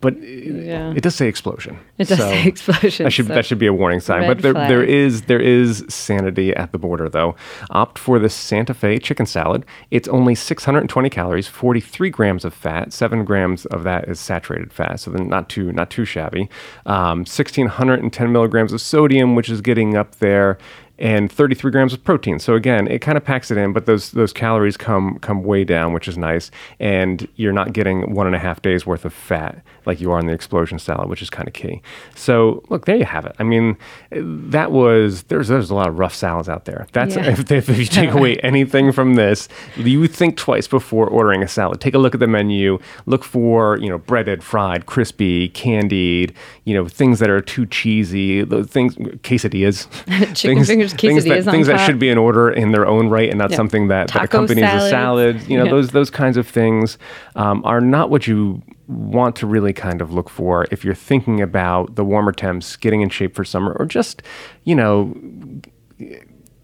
but 0.01 0.15
it, 0.19 0.97
it 0.97 1.03
does 1.03 1.17
say 1.17 1.27
explosion. 1.27 1.79
It 1.99 2.07
does 2.07 2.19
say 2.19 2.47
explosion, 2.47 3.05
That 3.05 3.11
should 3.11 3.27
so 3.27 3.35
that 3.35 3.45
should 3.45 3.59
be 3.59 3.67
a 3.67 3.73
warning 3.73 3.99
sign. 3.99 4.27
But 4.29 4.43
there, 4.43 4.53
there 4.53 4.83
is 4.83 5.23
there 5.23 5.41
is 5.41 5.85
sanity 5.89 6.55
at 6.55 6.71
the 6.71 6.79
border 6.79 7.09
though. 7.09 7.35
Opt 7.71 7.99
for 7.99 8.21
the 8.21 8.29
Santa 8.29 8.75
Fe 8.75 8.99
chicken 8.99 9.27
salad. 9.27 9.67
It's 9.91 10.07
only 10.09 10.37
620 10.37 11.11
calories, 11.11 11.49
43 11.49 12.11
grams 12.11 12.45
of 12.45 12.55
fat. 12.55 12.93
Seven 12.93 13.25
grams 13.25 13.67
of 13.67 13.83
that 13.85 14.09
is 14.09 14.21
saturated 14.21 14.73
fat, 14.73 15.01
so 15.01 15.11
then 15.11 15.29
not 15.29 15.49
too 15.49 15.73
not 15.73 15.91
too 15.91 16.05
shabby. 16.05 16.49
Um, 16.87 17.21
1610 17.21 18.33
milligrams 18.33 18.73
of 18.73 18.81
sodium, 18.81 19.35
which 19.35 19.49
is 19.49 19.61
getting 19.61 19.97
up 19.97 20.17
there 20.17 20.59
and 20.99 21.31
33 21.31 21.71
grams 21.71 21.93
of 21.93 22.03
protein. 22.03 22.39
So 22.39 22.55
again, 22.55 22.89
it 22.89 23.01
kind 23.01 23.17
of 23.17 23.25
packs 23.25 23.51
it 23.51 23.59
in, 23.59 23.73
but 23.73 23.87
those 23.87 24.13
those 24.13 24.33
calories 24.33 24.77
come 24.77 25.19
come 25.21 25.43
way 25.43 25.65
down, 25.65 25.93
which 25.93 26.09
is 26.09 26.19
nice. 26.19 26.51
And 26.81 27.29
you're 27.37 27.53
not 27.53 27.73
getting 27.73 28.15
one 28.15 28.27
and 28.27 28.35
a 28.35 28.39
half 28.39 28.63
days 28.63 28.87
worth 28.87 29.05
of 29.05 29.13
fat 29.13 29.63
like 29.87 30.01
you 30.01 30.13
are 30.13 30.19
in 30.19 30.27
the 30.27 30.33
explosion 30.33 30.79
salad, 30.79 31.09
which 31.09 31.23
is 31.23 31.31
kind 31.31 31.49
of 31.49 31.55
key. 31.55 31.83
So 32.15 32.63
look, 32.69 32.85
there 32.85 32.97
you 32.97 33.05
have 33.05 33.25
it. 33.27 33.35
I 33.39 33.43
mean, 33.43 33.77
that 34.11 34.73
was 34.73 35.25
there's 35.25 35.49
there's 35.49 35.71
a 35.71 35.75
lot 35.75 35.89
of 35.89 35.99
rough 35.99 36.15
salads 36.15 36.49
out 36.49 36.65
there. 36.65 36.87
That's 36.93 37.17
Yeah. 37.17 37.31
if, 37.39 37.51
if 37.51 37.79
you 37.79 37.85
take 37.87 38.11
away 38.11 38.37
anything 38.43 38.93
from 38.93 39.15
this, 39.15 39.49
you 39.77 40.07
think 40.09 40.37
twice 40.37 40.67
before 40.69 41.07
ordering 41.09 41.43
a 41.43 41.49
salad. 41.49 41.81
Take 41.81 41.95
a 41.95 41.99
look 41.99 42.15
at 42.15 42.21
the 42.21 42.27
menu. 42.27 42.79
Look 43.07 43.25
for 43.25 43.79
you 43.79 43.89
know 43.89 43.99
breaded, 43.99 44.43
fried, 44.43 44.87
crispy, 44.87 45.49
candied. 45.49 46.35
You 46.65 46.75
know 46.75 46.89
things 46.89 47.19
that 47.21 47.31
are 47.31 47.41
too 47.41 47.67
cheesy. 47.67 48.43
Those 48.43 48.67
things 48.67 48.95
quesadillas. 48.97 49.89
Chicken 50.35 50.57
things, 50.57 50.67
fingers, 50.67 50.88
things 50.93 51.25
that, 51.25 51.45
things 51.45 51.67
that 51.69 51.85
should 51.87 51.99
be 51.99 52.09
in 52.09 52.19
order 52.19 52.51
in 52.51 52.73
their 52.73 52.87
own 52.87 53.09
right 53.09 53.29
and 53.29 53.39
not 53.39 53.53
something 53.53 53.89
that, 53.89 54.09
that 54.13 54.25
accompanies 54.25 54.65
a 54.65 54.89
salad. 54.91 55.43
You 55.49 55.59
know 55.59 55.65
those 55.71 55.91
those 55.91 56.11
kinds 56.11 56.37
of 56.37 56.47
things 56.49 56.99
um, 57.37 57.63
are 57.65 57.81
not 57.81 58.11
what 58.11 58.27
you 58.27 58.63
want 58.87 59.37
to 59.37 59.47
really 59.47 59.73
kind 59.73 60.01
of 60.01 60.13
look 60.13 60.31
for 60.31 60.67
if 60.71 60.85
you're 60.85 60.95
thinking 60.95 61.41
about 61.43 61.95
the 61.97 62.05
warmer 62.05 62.33
temps, 62.33 62.77
getting 62.77 63.03
in 63.03 63.09
shape 63.11 63.35
for 63.35 63.45
summer, 63.45 63.73
or 63.79 63.87
just 63.87 64.23
you 64.65 64.75
know 64.75 65.15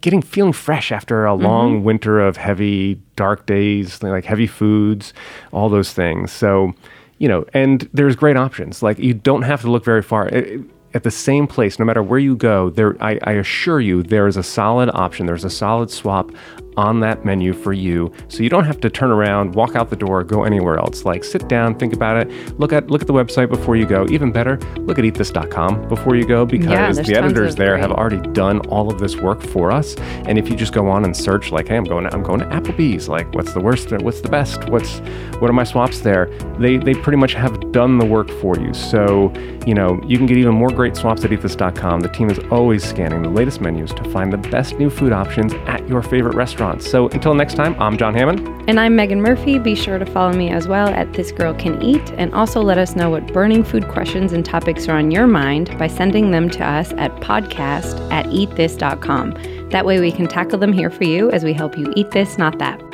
getting 0.00 0.20
feeling 0.22 0.52
fresh 0.52 0.92
after 0.92 1.24
a 1.24 1.34
long 1.34 1.76
Mm-hmm. 1.76 1.84
winter 1.84 2.20
of 2.20 2.36
heavy 2.36 3.00
dark 3.16 3.46
days 3.46 4.02
like 4.02 4.24
heavy 4.24 4.46
foods 4.46 5.14
all 5.52 5.68
those 5.68 5.92
things. 5.92 6.30
So 6.32 6.74
you 7.18 7.28
know 7.28 7.44
and 7.54 7.88
there's 7.92 8.16
great 8.16 8.36
options. 8.36 8.82
Like 8.82 8.98
you 8.98 9.14
don't 9.14 9.42
have 9.42 9.60
to 9.62 9.70
look 9.70 9.84
very 9.84 10.02
far. 10.02 10.28
It- 10.28 10.60
at 10.94 11.02
the 11.02 11.10
same 11.10 11.46
place 11.46 11.78
no 11.78 11.84
matter 11.84 12.02
where 12.02 12.18
you 12.18 12.36
go 12.36 12.70
there 12.70 12.96
I, 13.02 13.18
I 13.24 13.32
assure 13.32 13.80
you 13.80 14.02
there 14.02 14.26
is 14.26 14.36
a 14.36 14.42
solid 14.42 14.90
option 14.94 15.26
there's 15.26 15.44
a 15.44 15.50
solid 15.50 15.90
swap 15.90 16.30
on 16.76 17.00
that 17.00 17.24
menu 17.24 17.52
for 17.52 17.72
you 17.72 18.12
so 18.28 18.42
you 18.42 18.48
don't 18.48 18.64
have 18.64 18.80
to 18.80 18.90
turn 18.90 19.10
around 19.10 19.54
walk 19.54 19.76
out 19.76 19.90
the 19.90 19.96
door 19.96 20.24
go 20.24 20.44
anywhere 20.44 20.78
else 20.78 21.04
like 21.04 21.24
sit 21.24 21.48
down 21.48 21.78
think 21.78 21.92
about 21.92 22.16
it 22.16 22.58
look 22.58 22.72
at 22.72 22.90
look 22.90 23.00
at 23.00 23.06
the 23.06 23.12
website 23.12 23.48
before 23.48 23.76
you 23.76 23.86
go 23.86 24.06
even 24.10 24.32
better 24.32 24.58
look 24.78 24.98
at 24.98 25.04
eatthis.com 25.04 25.88
before 25.88 26.16
you 26.16 26.26
go 26.26 26.44
because 26.44 26.96
there's 26.96 27.06
the 27.06 27.14
editors 27.16 27.54
there 27.54 27.72
great- 27.72 27.80
have 27.80 27.92
already 27.92 28.20
done 28.32 28.60
all 28.68 28.90
of 28.92 28.98
this 28.98 29.16
work 29.16 29.42
for 29.42 29.70
us. 29.70 29.94
And 30.26 30.38
if 30.38 30.48
you 30.48 30.56
just 30.56 30.72
go 30.72 30.88
on 30.88 31.04
and 31.04 31.16
search, 31.16 31.52
like, 31.52 31.68
hey, 31.68 31.76
I'm 31.76 31.84
going, 31.84 32.04
to, 32.04 32.14
I'm 32.14 32.22
going 32.22 32.40
to 32.40 32.46
Applebee's. 32.46 33.08
Like, 33.08 33.32
what's 33.34 33.52
the 33.52 33.60
worst? 33.60 33.90
What's 33.92 34.20
the 34.20 34.28
best? 34.28 34.68
What's, 34.68 34.98
what 35.38 35.50
are 35.50 35.52
my 35.52 35.64
swaps 35.64 36.00
there? 36.00 36.26
They, 36.58 36.76
they 36.76 36.94
pretty 36.94 37.18
much 37.18 37.34
have 37.34 37.72
done 37.72 37.98
the 37.98 38.04
work 38.04 38.30
for 38.40 38.58
you. 38.58 38.74
So, 38.74 39.32
you 39.66 39.74
know, 39.74 40.00
you 40.06 40.18
can 40.18 40.26
get 40.26 40.36
even 40.36 40.54
more 40.54 40.70
great 40.70 40.96
swaps 40.96 41.24
at 41.24 41.30
eatthis.com. 41.30 42.00
The 42.00 42.08
team 42.08 42.30
is 42.30 42.38
always 42.50 42.84
scanning 42.84 43.22
the 43.22 43.30
latest 43.30 43.60
menus 43.60 43.92
to 43.94 44.04
find 44.10 44.32
the 44.32 44.38
best 44.38 44.78
new 44.78 44.90
food 44.90 45.12
options 45.12 45.54
at 45.66 45.86
your 45.88 46.02
favorite 46.02 46.34
restaurants. 46.64 46.90
So 46.90 47.08
until 47.08 47.34
next 47.34 47.54
time, 47.54 47.80
I'm 47.80 47.96
John 47.96 48.14
Hammond. 48.14 48.46
And 48.68 48.80
I'm 48.80 48.96
Megan 48.96 49.20
Murphy. 49.20 49.58
Be 49.58 49.74
sure 49.74 49.98
to 49.98 50.06
follow 50.06 50.32
me 50.32 50.50
as 50.50 50.66
well 50.66 50.88
at 50.88 51.12
This 51.12 51.32
Girl 51.32 51.54
Can 51.54 51.80
Eat, 51.82 52.12
and 52.16 52.34
also 52.34 52.62
let 52.62 52.78
us 52.78 52.96
know 52.96 53.10
what 53.10 53.32
burning 53.32 53.64
food 53.64 53.88
questions 53.88 54.32
and 54.32 54.44
topics 54.44 54.88
are 54.88 54.96
on 54.96 55.10
your 55.10 55.26
mind 55.26 55.76
by 55.78 55.86
sending 55.86 56.30
them 56.30 56.48
to 56.50 56.64
us 56.64 56.92
at 56.92 57.14
podcast 57.16 58.10
at 58.10 58.26
eatthis.com. 58.26 59.68
That 59.70 59.84
way 59.84 60.00
we 60.00 60.12
can 60.12 60.26
tackle 60.26 60.58
them 60.58 60.72
here 60.72 60.90
for 60.90 61.04
you 61.04 61.30
as 61.30 61.44
we 61.44 61.52
help 61.52 61.76
you 61.76 61.92
eat 61.96 62.10
this, 62.12 62.38
not 62.38 62.58
that. 62.58 62.93